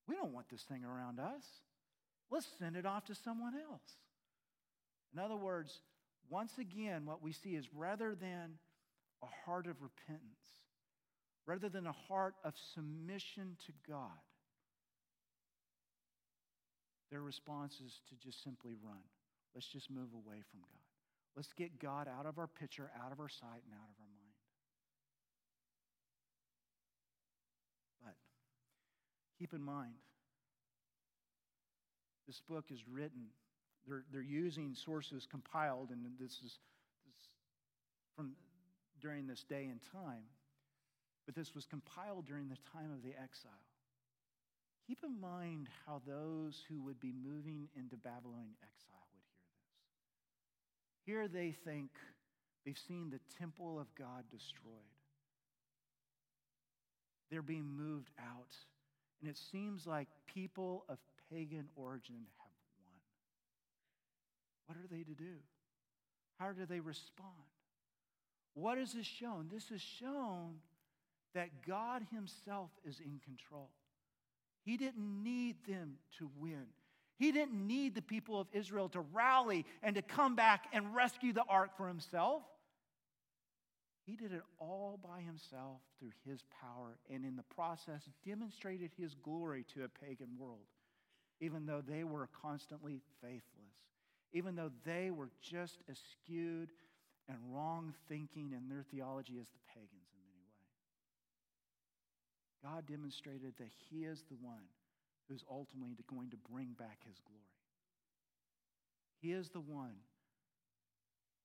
[0.08, 1.44] we don't want this thing around us.
[2.32, 3.98] Let's send it off to someone else.
[5.14, 5.82] In other words,
[6.32, 8.58] once again, what we see is rather than
[9.22, 10.48] a heart of repentance,
[11.46, 14.18] rather than a heart of submission to God,
[17.14, 18.98] their response is to just simply run.
[19.54, 20.82] Let's just move away from God.
[21.36, 24.10] Let's get God out of our picture, out of our sight, and out of our
[24.10, 24.34] mind.
[28.04, 28.16] But
[29.38, 29.94] keep in mind,
[32.26, 33.28] this book is written.
[33.88, 36.58] They're, they're using sources compiled, and this is
[37.06, 37.28] this,
[38.16, 38.32] from
[39.00, 40.24] during this day and time.
[41.28, 43.52] But this was compiled during the time of the exile.
[44.88, 49.24] Keep in mind how those who would be moving into Babylonian exile would
[51.06, 51.38] hear this.
[51.40, 51.90] Here they think
[52.66, 54.74] they've seen the temple of God destroyed.
[57.32, 58.56] They're being moved out.
[59.22, 60.98] And it seems like people of
[61.32, 63.00] pagan origin have won.
[64.66, 65.38] What are they to do?
[66.40, 67.32] How do they respond?
[68.54, 69.50] What is this shown?
[69.52, 70.56] This is shown
[71.34, 73.70] that God Himself is in control.
[74.64, 76.66] He didn't need them to win.
[77.18, 81.34] He didn't need the people of Israel to rally and to come back and rescue
[81.34, 82.44] the ark for himself.
[84.06, 89.14] He did it all by himself through his power and in the process demonstrated his
[89.16, 90.68] glory to a pagan world,
[91.40, 93.44] even though they were constantly faithless,
[94.34, 96.70] even though they were just as skewed
[97.30, 100.03] and wrong thinking in their theology as the pagans.
[102.64, 104.64] God demonstrated that He is the one
[105.28, 107.42] who's ultimately going to bring back His glory.
[109.20, 109.96] He is the one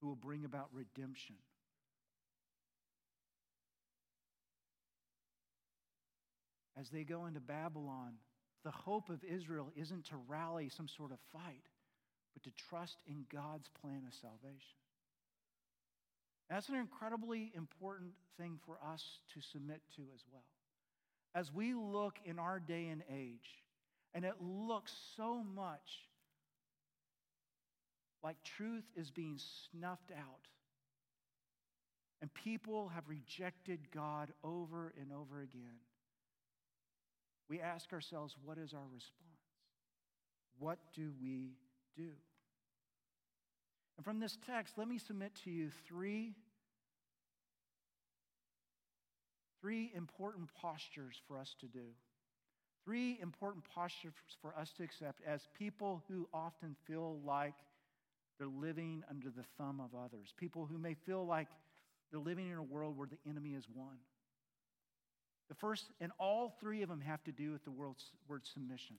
[0.00, 1.36] who will bring about redemption.
[6.78, 8.14] as they go into Babylon,
[8.64, 11.64] the hope of Israel isn't to rally some sort of fight,
[12.34, 14.78] but to trust in God's plan of salvation.
[16.48, 19.02] That's an incredibly important thing for us
[19.34, 20.44] to submit to as well.
[21.34, 23.62] As we look in our day and age,
[24.14, 26.06] and it looks so much
[28.22, 29.38] like truth is being
[29.70, 30.48] snuffed out,
[32.20, 35.78] and people have rejected God over and over again,
[37.48, 39.28] we ask ourselves, what is our response?
[40.58, 41.52] What do we
[41.96, 42.10] do?
[43.96, 46.34] And from this text, let me submit to you three,
[49.60, 51.84] three important postures for us to do.
[52.84, 57.54] Three important postures for us to accept as people who often feel like
[58.38, 61.48] they're living under the thumb of others, people who may feel like
[62.10, 63.98] they're living in a world where the enemy is one.
[65.48, 68.96] The first, and all three of them have to do with the word submission.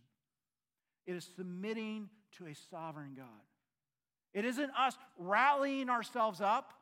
[1.07, 3.25] It is submitting to a sovereign God.
[4.33, 6.73] It isn't us rallying ourselves up,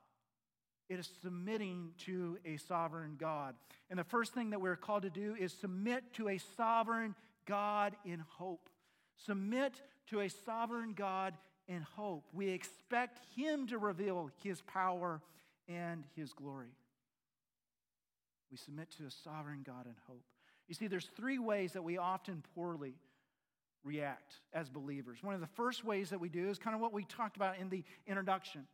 [0.89, 3.55] it is submitting to a sovereign God.
[3.89, 7.95] And the first thing that we're called to do is submit to a sovereign God
[8.05, 8.69] in hope.
[9.25, 11.33] Submit to a sovereign God
[11.67, 12.25] in hope.
[12.33, 15.21] We expect Him to reveal His power
[15.67, 16.71] and His glory.
[18.49, 20.23] We submit to a sovereign God in hope.
[20.67, 22.95] You see, there's three ways that we often poorly
[23.83, 25.19] react as believers.
[25.21, 27.57] One of the first ways that we do is kind of what we talked about
[27.57, 28.67] in the introduction.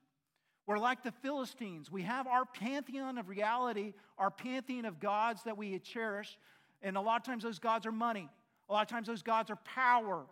[0.65, 1.91] We're like the Philistines.
[1.91, 6.37] We have our pantheon of reality, our pantheon of gods that we cherish,
[6.81, 8.29] and a lot of times those gods are money.
[8.69, 10.25] A lot of times those gods are power.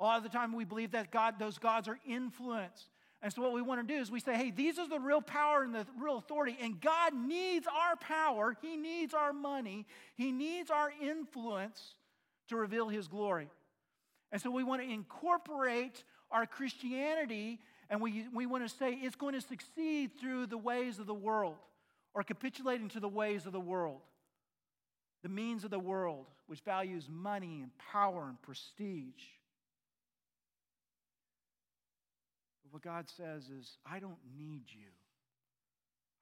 [0.00, 2.88] A lot of the time we believe that God, those gods are influence.
[3.22, 5.22] And so, what we want to do is we say, hey, these are the real
[5.22, 8.56] power and the real authority, and God needs our power.
[8.60, 9.86] He needs our money.
[10.14, 11.94] He needs our influence
[12.48, 13.48] to reveal His glory.
[14.32, 19.16] And so, we want to incorporate our Christianity, and we, we want to say it's
[19.16, 21.56] going to succeed through the ways of the world
[22.14, 24.00] or capitulating to the ways of the world,
[25.22, 29.22] the means of the world, which values money and power and prestige.
[32.64, 34.88] But what God says is, I don't need you.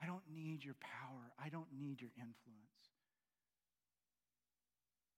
[0.03, 1.33] I don't need your power.
[1.43, 2.35] I don't need your influence.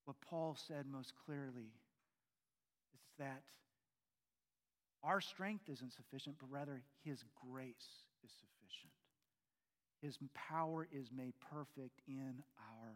[0.04, 1.72] What Paul said most clearly
[2.94, 3.42] is that
[5.06, 8.92] our strength isn't sufficient, but rather his grace is sufficient.
[10.02, 12.90] His power is made perfect in our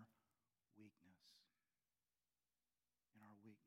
[0.77, 1.23] weakness.
[3.15, 3.61] In our weakness.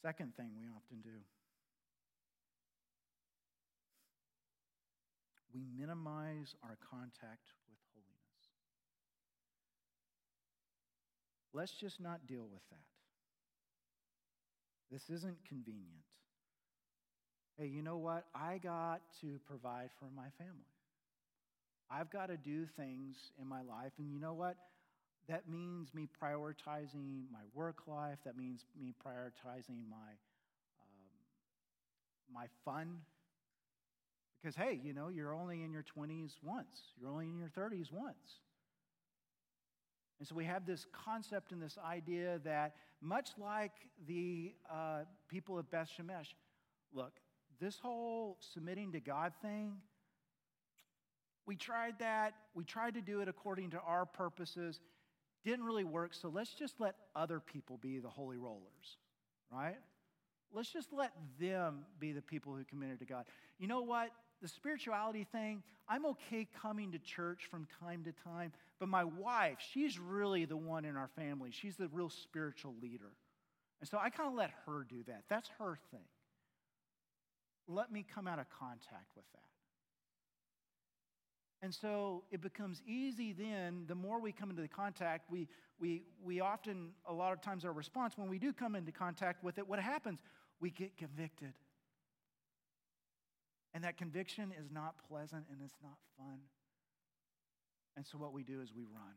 [0.00, 1.20] Second thing we often do
[5.54, 8.22] we minimize our contact with holiness.
[11.52, 12.78] Let's just not deal with that.
[14.90, 16.04] This isn't convenient.
[17.58, 18.24] Hey, you know what?
[18.34, 20.72] I got to provide for my family.
[21.90, 23.92] I've got to do things in my life.
[23.98, 24.56] And you know what?
[25.28, 28.18] that means me prioritizing my work life.
[28.24, 30.12] That means me prioritizing my,
[30.80, 31.12] um,
[32.32, 32.98] my fun.
[34.40, 37.92] Because, hey, you know, you're only in your 20s once, you're only in your 30s
[37.92, 38.40] once.
[40.18, 43.72] And so we have this concept and this idea that, much like
[44.06, 46.34] the uh, people of Beth Shemesh,
[46.92, 47.12] look,
[47.60, 49.72] this whole submitting to God thing,
[51.46, 52.34] we tried that.
[52.54, 54.80] We tried to do it according to our purposes.
[55.44, 58.98] Didn't really work, so let's just let other people be the holy rollers,
[59.50, 59.78] right?
[60.52, 63.24] Let's just let them be the people who committed to God.
[63.58, 64.10] You know what?
[64.42, 69.58] The spirituality thing, I'm okay coming to church from time to time, but my wife,
[69.72, 71.50] she's really the one in our family.
[71.52, 73.12] She's the real spiritual leader.
[73.80, 75.22] And so I kind of let her do that.
[75.28, 76.04] That's her thing.
[77.68, 79.38] Let me come out of contact with that.
[81.64, 85.46] And so it becomes easy then, the more we come into the contact, we,
[85.80, 89.44] we, we often, a lot of times, our response when we do come into contact
[89.44, 90.18] with it, what happens?
[90.60, 91.52] We get convicted.
[93.74, 96.38] And that conviction is not pleasant and it's not fun.
[97.96, 99.14] And so what we do is we run,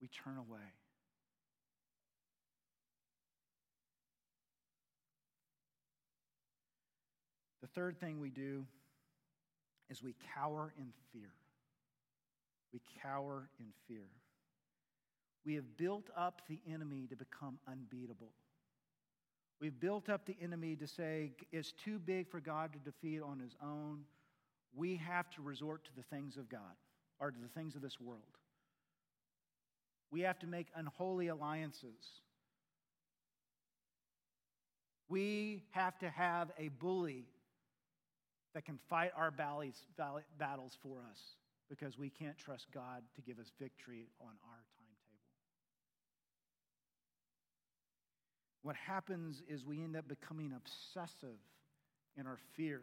[0.00, 0.58] we turn away.
[7.60, 8.66] The third thing we do
[9.88, 11.30] is we cower in fear
[12.72, 14.08] we cower in fear.
[15.44, 18.32] We have built up the enemy to become unbeatable.
[19.62, 23.38] We've built up the enemy to say it's too big for God to defeat on
[23.38, 24.00] his own.
[24.74, 26.74] we have to resort to the things of God
[27.20, 28.22] or to the things of this world.
[30.10, 32.22] We have to make unholy alliances.
[35.08, 37.26] We have to have a bully
[38.54, 41.20] that can fight our battles for us
[41.70, 44.81] because we can't trust God to give us victory on our timetable.
[48.62, 51.38] What happens is we end up becoming obsessive
[52.16, 52.80] in our fear,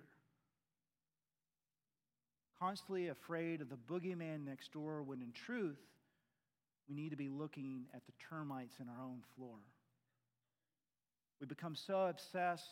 [2.60, 5.80] constantly afraid of the boogeyman next door, when in truth,
[6.90, 9.56] we need to be looking at the termites in our own floor.
[11.40, 12.66] We become so obsessed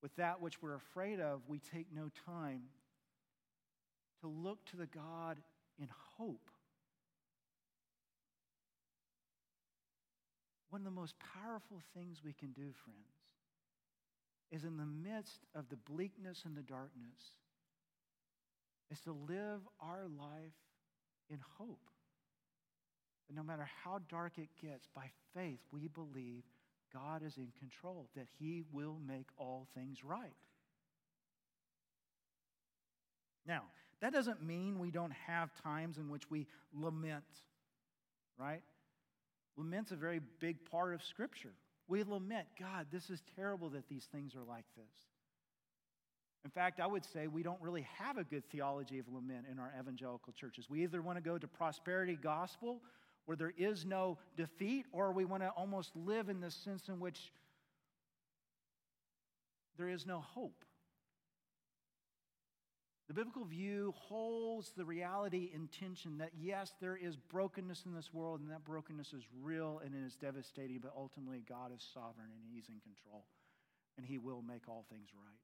[0.00, 2.62] with that which we're afraid of, we take no time
[4.20, 5.38] to look to the God
[5.78, 6.50] in hope.
[10.74, 13.14] One of the most powerful things we can do, friends,
[14.50, 17.14] is in the midst of the bleakness and the darkness,
[18.90, 20.58] is to live our life
[21.30, 21.78] in hope.
[23.28, 26.42] That no matter how dark it gets, by faith, we believe
[26.92, 30.34] God is in control, that He will make all things right.
[33.46, 33.62] Now,
[34.00, 37.22] that doesn't mean we don't have times in which we lament,
[38.36, 38.62] right?
[39.56, 41.52] Lament's a very big part of Scripture.
[41.86, 44.94] We lament, God, this is terrible that these things are like this.
[46.44, 49.58] In fact, I would say we don't really have a good theology of lament in
[49.58, 50.68] our evangelical churches.
[50.68, 52.82] We either want to go to prosperity gospel
[53.24, 57.00] where there is no defeat, or we want to almost live in the sense in
[57.00, 57.32] which
[59.78, 60.64] there is no hope.
[63.08, 68.14] The biblical view holds the reality in tension that yes, there is brokenness in this
[68.14, 72.30] world, and that brokenness is real and it is devastating, but ultimately God is sovereign
[72.32, 73.26] and He's in control,
[73.98, 75.36] and He will make all things right.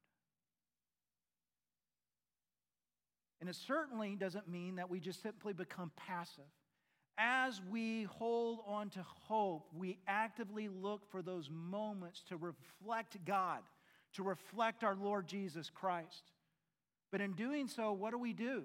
[3.40, 6.44] And it certainly doesn't mean that we just simply become passive.
[7.18, 13.60] As we hold on to hope, we actively look for those moments to reflect God,
[14.14, 16.32] to reflect our Lord Jesus Christ.
[17.10, 18.64] But in doing so, what do we do?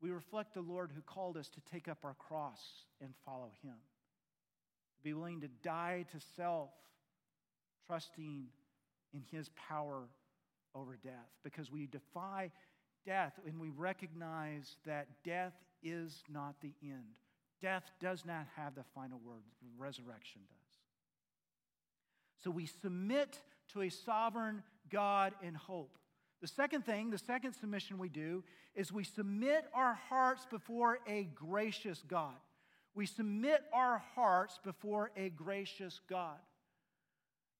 [0.00, 2.60] We reflect the Lord who called us to take up our cross
[3.00, 3.74] and follow Him,
[5.02, 6.70] be willing to die to self,
[7.86, 8.44] trusting
[9.12, 10.04] in His power
[10.74, 12.50] over death, because we defy
[13.04, 17.16] death and we recognize that death is not the end.
[17.60, 19.42] Death does not have the final word,
[19.76, 20.58] resurrection does.
[22.44, 23.40] So we submit
[23.72, 25.98] to a sovereign God in hope.
[26.40, 28.44] The second thing, the second submission we do,
[28.74, 32.34] is we submit our hearts before a gracious God.
[32.94, 36.38] We submit our hearts before a gracious God.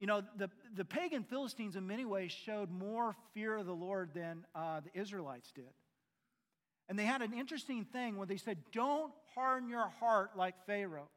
[0.01, 4.11] You know, the, the pagan Philistines in many ways showed more fear of the Lord
[4.15, 5.65] than uh, the Israelites did.
[6.89, 11.09] And they had an interesting thing where they said, Don't harden your heart like Pharaoh.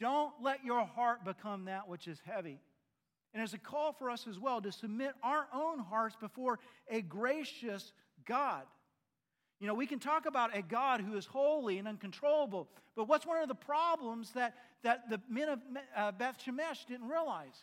[0.00, 2.58] Don't let your heart become that which is heavy.
[3.32, 6.58] And as a call for us as well to submit our own hearts before
[6.88, 7.92] a gracious
[8.26, 8.62] God.
[9.60, 13.26] You know, we can talk about a God who is holy and uncontrollable, but what's
[13.26, 15.58] one of the problems that, that the men of
[15.94, 17.56] uh, Beth Shemesh didn't realize?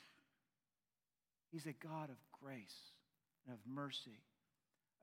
[1.52, 2.76] He's a God of grace
[3.46, 4.20] and of mercy,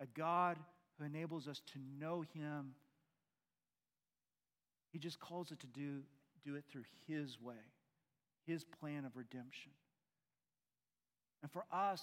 [0.01, 0.57] a God
[0.99, 2.75] who enables us to know Him.
[4.93, 6.03] He just calls it to do,
[6.45, 7.55] do it through His way,
[8.47, 9.73] His plan of redemption.
[11.45, 12.03] And for us,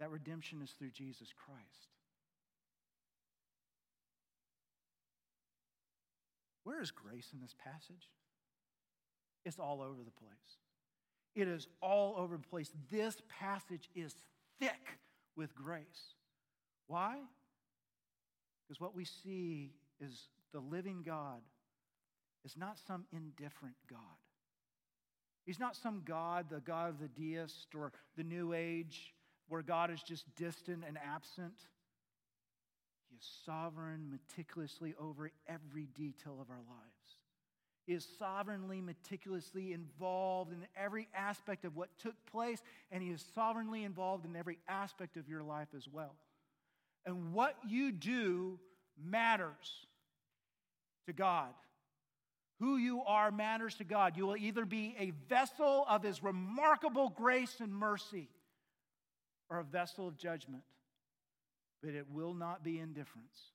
[0.00, 1.90] that redemption is through Jesus Christ.
[6.62, 8.08] Where is grace in this passage?
[9.44, 10.30] It's all over the place.
[11.36, 12.72] It is all over the place.
[12.90, 14.14] This passage is
[14.58, 14.98] thick
[15.36, 16.14] with grace.
[16.86, 17.18] Why?
[18.66, 21.42] Because what we see is the living God
[22.42, 24.23] is not some indifferent God.
[25.44, 29.14] He's not some God, the God of the deist or the New Age,
[29.48, 31.54] where God is just distant and absent.
[33.10, 37.18] He is sovereign, meticulously over every detail of our lives.
[37.86, 43.24] He is sovereignly, meticulously involved in every aspect of what took place, and He is
[43.34, 46.14] sovereignly involved in every aspect of your life as well.
[47.04, 48.58] And what you do
[49.02, 49.86] matters
[51.06, 51.52] to God.
[52.60, 54.16] Who you are matters to God.
[54.16, 58.28] You will either be a vessel of His remarkable grace and mercy
[59.50, 60.62] or a vessel of judgment,
[61.82, 63.52] but it will not be indifference.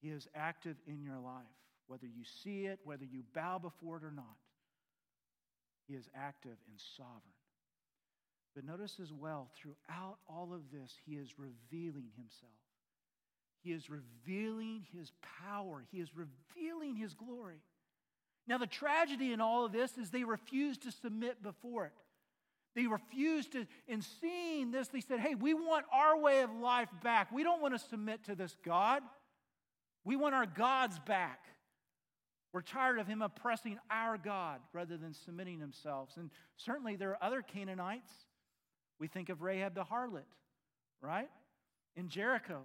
[0.00, 1.44] He is active in your life.
[1.88, 4.36] whether you see it, whether you bow before it or not.
[5.86, 7.22] He is active and sovereign.
[8.54, 12.65] But notice as well, throughout all of this, he is revealing himself.
[13.66, 15.10] He is revealing his
[15.44, 15.84] power.
[15.90, 17.58] He is revealing his glory.
[18.46, 21.92] Now, the tragedy in all of this is they refuse to submit before it.
[22.76, 26.90] They refused to, in seeing this, they said, Hey, we want our way of life
[27.02, 27.32] back.
[27.32, 29.02] We don't want to submit to this God.
[30.04, 31.40] We want our gods back.
[32.52, 36.16] We're tired of him oppressing our God rather than submitting themselves.
[36.16, 38.12] And certainly there are other Canaanites.
[39.00, 40.22] We think of Rahab the harlot,
[41.02, 41.30] right?
[41.96, 42.62] In Jericho.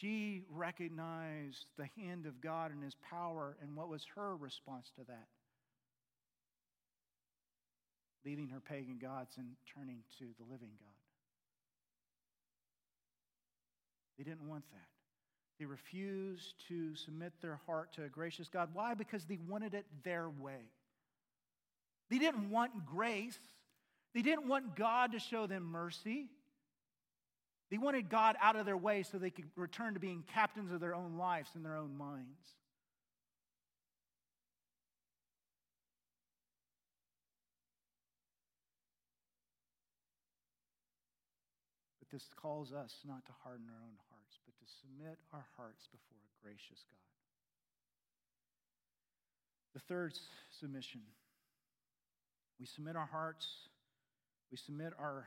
[0.00, 5.04] She recognized the hand of God and his power, and what was her response to
[5.04, 5.26] that?
[8.24, 10.88] leaving her pagan gods and turning to the living God.
[14.18, 14.88] They didn't want that.
[15.58, 18.70] They refused to submit their heart to a gracious God.
[18.72, 18.94] Why?
[18.94, 20.70] Because they wanted it their way.
[22.10, 23.38] They didn't want grace.
[24.14, 26.28] They didn't want God to show them mercy.
[27.70, 30.80] They wanted God out of their way so they could return to being captains of
[30.80, 32.56] their own lives and their own minds.
[42.00, 45.86] But this calls us not to harden our own hearts, but to submit our hearts
[45.92, 46.98] before a gracious God.
[49.74, 50.18] The third
[50.58, 51.02] submission
[52.58, 53.46] we submit our hearts,
[54.50, 55.26] we submit our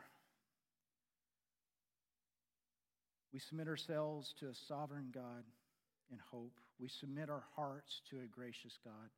[3.33, 5.43] we submit ourselves to a sovereign God
[6.11, 6.53] in hope.
[6.79, 9.09] We submit our hearts to a gracious God.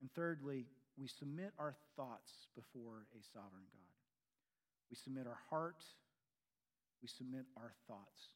[0.00, 0.66] And thirdly,
[0.96, 3.92] we submit our thoughts before a sovereign God.
[4.90, 5.82] We submit our heart
[7.02, 8.30] we submit our thoughts.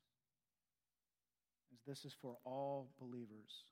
[1.73, 3.63] As this is for all believers.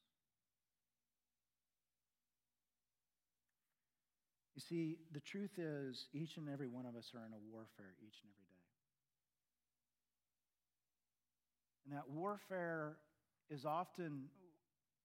[4.54, 7.94] You see, the truth is, each and every one of us are in a warfare
[7.98, 8.53] each and every day.
[11.84, 12.96] And that warfare
[13.50, 14.24] is often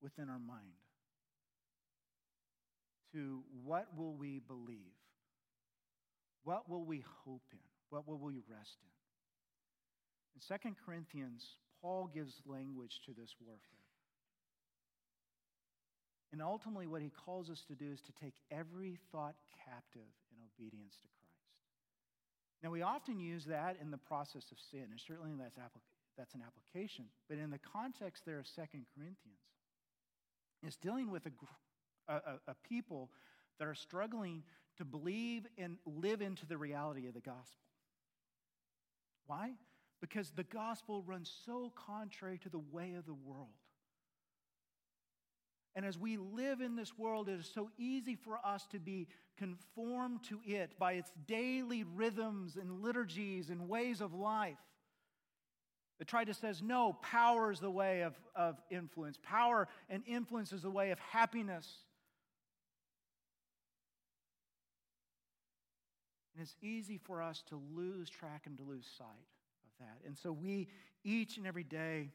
[0.02, 0.78] within our mind.
[3.12, 4.94] To what will we believe?
[6.44, 7.58] What will we hope in?
[7.90, 10.56] What will we rest in?
[10.56, 11.44] In 2 Corinthians,
[11.82, 13.60] Paul gives language to this warfare.
[16.32, 19.34] And ultimately, what he calls us to do is to take every thought
[19.66, 21.20] captive in obedience to Christ.
[22.62, 25.58] Now, we often use that in the process of sin, and certainly that's,
[26.16, 27.06] that's an application.
[27.28, 28.62] But in the context there of 2
[28.94, 29.40] Corinthians,
[30.62, 33.10] it's dealing with a, a, a people
[33.58, 34.42] that are struggling
[34.76, 37.64] to believe and live into the reality of the gospel.
[39.26, 39.52] Why?
[40.00, 43.48] because the gospel runs so contrary to the way of the world.
[45.76, 49.06] And as we live in this world, it is so easy for us to be
[49.38, 54.58] conformed to it by its daily rhythms and liturgies and ways of life.
[56.00, 59.18] The Titus says, no, power is the way of, of influence.
[59.22, 61.68] Power and influence is the way of happiness.
[66.34, 69.98] And it's easy for us to lose track and to lose sight of that.
[70.06, 70.68] And so we,
[71.04, 72.08] each and every day,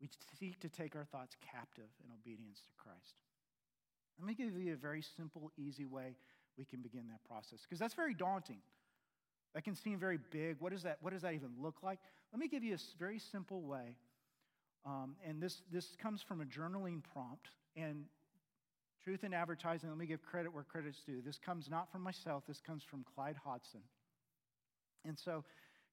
[0.00, 0.08] we
[0.38, 3.16] seek to take our thoughts captive in obedience to Christ.
[4.18, 6.16] Let me give you a very simple, easy way
[6.56, 8.62] we can begin that process, because that's very daunting.
[9.54, 10.56] That can seem very big.
[10.60, 11.98] What, is that, what does that even look like?
[12.32, 13.96] Let me give you a very simple way.
[14.86, 17.48] Um, and this, this comes from a journaling prompt.
[17.76, 18.04] And
[19.02, 21.20] truth in advertising, let me give credit where credit's due.
[21.24, 23.80] This comes not from myself, this comes from Clyde Hodson.
[25.04, 25.44] And so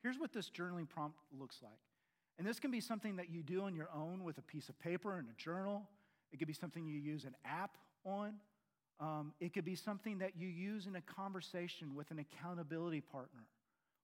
[0.04, 1.80] Here's what this journaling prompt looks like.
[2.38, 4.80] And this can be something that you do on your own with a piece of
[4.80, 5.84] paper and a journal.
[6.32, 8.36] It could be something you use an app on.
[9.00, 13.44] Um, it could be something that you use in a conversation with an accountability partner.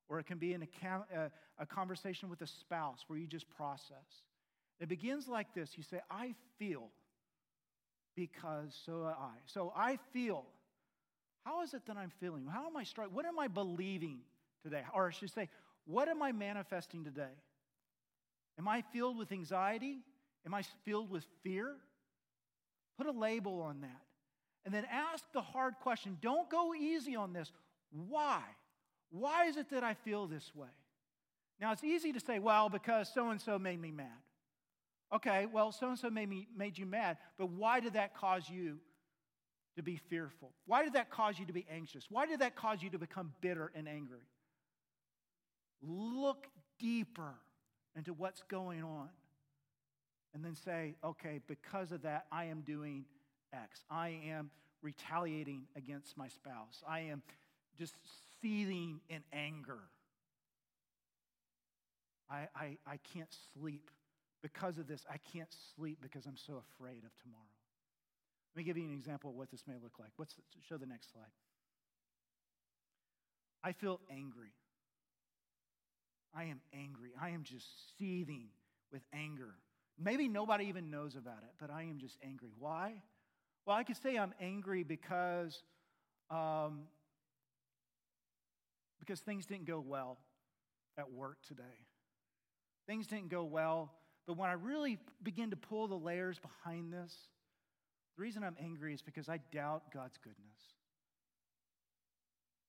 [0.10, 3.50] Or it can be an account, uh, a conversation with a spouse where you just
[3.50, 4.22] process.
[4.80, 6.90] It begins like this you say, I feel
[8.16, 9.32] because so I.
[9.46, 10.46] So I feel.
[11.46, 12.46] How is it that I'm feeling?
[12.46, 13.16] How am I struggling?
[13.16, 14.20] What am I believing
[14.64, 14.84] today?
[14.94, 15.50] Or I should say,
[15.86, 17.36] what am I manifesting today?
[18.58, 19.98] Am I filled with anxiety?
[20.46, 21.76] Am I filled with fear?
[22.98, 24.02] Put a label on that.
[24.66, 26.18] And then ask the hard question.
[26.22, 27.52] Don't go easy on this.
[27.92, 28.42] Why?
[29.10, 30.70] Why is it that I feel this way?
[31.60, 34.08] Now, it's easy to say, well, because so and so made me mad.
[35.14, 38.50] Okay, well, so and so made, me, made you mad, but why did that cause
[38.50, 38.80] you
[39.76, 40.52] to be fearful?
[40.66, 42.06] Why did that cause you to be anxious?
[42.10, 44.26] Why did that cause you to become bitter and angry?
[45.82, 46.48] Look
[46.80, 47.36] deeper
[47.96, 49.10] into what's going on.
[50.34, 53.06] and then say, okay, because of that, I am doing
[53.54, 53.84] X.
[53.90, 54.50] I am
[54.82, 56.84] retaliating against my spouse.
[56.88, 57.22] I am
[57.78, 57.96] just
[58.42, 59.80] seething in anger.
[62.30, 63.90] I, I, I can't sleep.
[64.42, 67.44] Because of this, I can't sleep because I'm so afraid of tomorrow.
[68.54, 70.10] Let me give you an example of what this may look like.
[70.18, 70.36] What's
[70.68, 71.32] show the next slide.
[73.64, 74.52] I feel angry.
[76.36, 77.12] I am angry.
[77.22, 77.66] I am just
[77.98, 78.48] seething
[78.92, 79.56] with anger.
[79.98, 82.50] Maybe nobody even knows about it, but I am just angry.
[82.60, 82.96] Why?
[83.66, 85.64] Well, I could say I'm angry because,
[86.30, 86.82] um,
[89.00, 90.18] because things didn't go well
[90.98, 91.64] at work today.
[92.88, 93.94] Things didn't go well,
[94.28, 97.16] but when I really begin to pull the layers behind this,
[98.18, 100.38] the reason I'm angry is because I doubt God's goodness.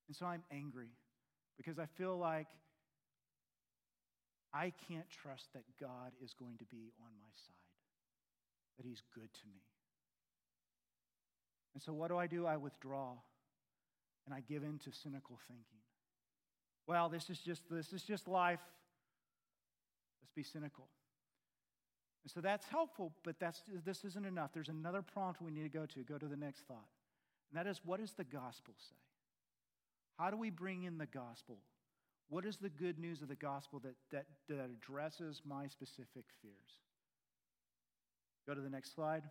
[0.06, 0.90] And so I'm angry
[1.56, 2.46] because I feel like
[4.52, 7.56] I can't trust that God is going to be on my side,
[8.78, 9.73] that He's good to me.
[11.74, 12.46] And so what do I do?
[12.46, 13.12] I withdraw
[14.26, 15.80] and I give in to cynical thinking.
[16.86, 18.60] Well, this is just this is just life.
[20.22, 20.88] Let's be cynical.
[22.24, 24.50] And so that's helpful, but that's, this isn't enough.
[24.54, 26.00] There's another prompt we need to go to.
[26.00, 26.88] Go to the next thought.
[27.50, 28.96] And that is what does the gospel say?
[30.18, 31.58] How do we bring in the gospel?
[32.30, 36.80] What is the good news of the gospel that, that, that addresses my specific fears?
[38.46, 39.24] Go to the next slide.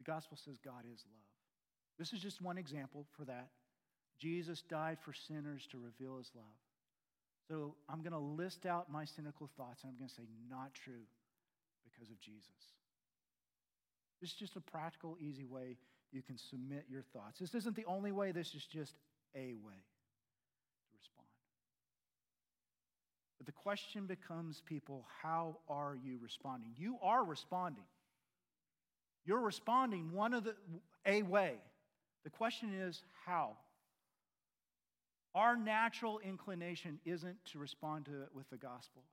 [0.00, 1.30] The gospel says God is love.
[1.98, 3.48] This is just one example for that.
[4.18, 6.44] Jesus died for sinners to reveal his love.
[7.48, 10.72] So I'm going to list out my cynical thoughts and I'm going to say, not
[10.72, 11.04] true
[11.84, 12.48] because of Jesus.
[14.20, 15.76] This is just a practical, easy way
[16.12, 17.38] you can submit your thoughts.
[17.38, 18.94] This isn't the only way, this is just
[19.34, 19.80] a way
[20.82, 21.28] to respond.
[23.38, 26.72] But the question becomes, people, how are you responding?
[26.76, 27.84] You are responding.
[29.24, 30.54] You're responding one of the
[31.06, 31.54] a way.
[32.24, 33.56] The question is how.
[35.34, 39.04] Our natural inclination isn't to respond to it with the gospel.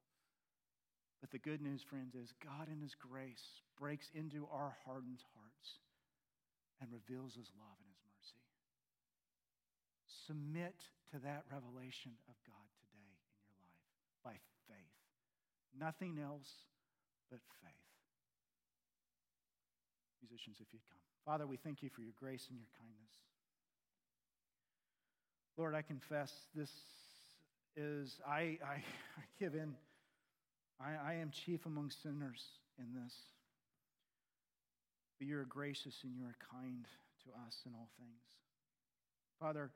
[1.21, 5.79] But the good news, friends, is God in His grace breaks into our hardened hearts
[6.81, 8.43] and reveals His love and His mercy.
[10.25, 10.75] Submit
[11.11, 13.85] to that revelation of God today in your life
[14.23, 14.35] by
[14.67, 14.97] faith.
[15.77, 16.49] Nothing else
[17.29, 17.86] but faith.
[20.21, 20.99] Musicians, if you'd come.
[21.25, 23.13] Father, we thank you for your grace and your kindness.
[25.57, 26.69] Lord, I confess this
[27.75, 28.75] is, I, I,
[29.17, 29.75] I give in.
[30.79, 32.43] I, I am chief among sinners
[32.77, 33.13] in this.
[35.17, 36.85] But you're gracious and you are kind
[37.25, 38.21] to us in all things.
[39.39, 39.71] Father,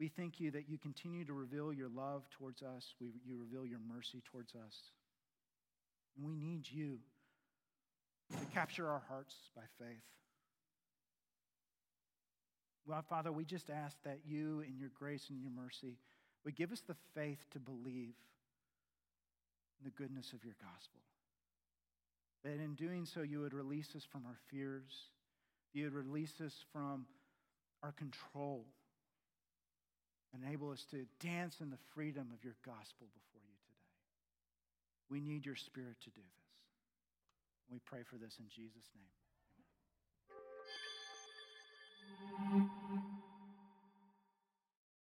[0.00, 2.94] we thank you that you continue to reveal your love towards us.
[3.00, 4.74] We, you reveal your mercy towards us.
[6.16, 6.98] And we need you
[8.32, 10.02] to capture our hearts by faith.
[12.86, 15.98] Well, Father, we just ask that you, in your grace and your mercy,
[16.44, 18.14] would give us the faith to believe
[19.78, 21.00] in the goodness of your gospel.
[22.44, 25.10] That in doing so, you would release us from our fears,
[25.74, 27.04] you would release us from
[27.82, 28.64] our control,
[30.34, 33.76] enable us to dance in the freedom of your gospel before you today.
[35.10, 36.47] We need your spirit to do this.
[37.70, 39.14] We pray for this in Jesus' name.
[42.52, 43.17] Amen.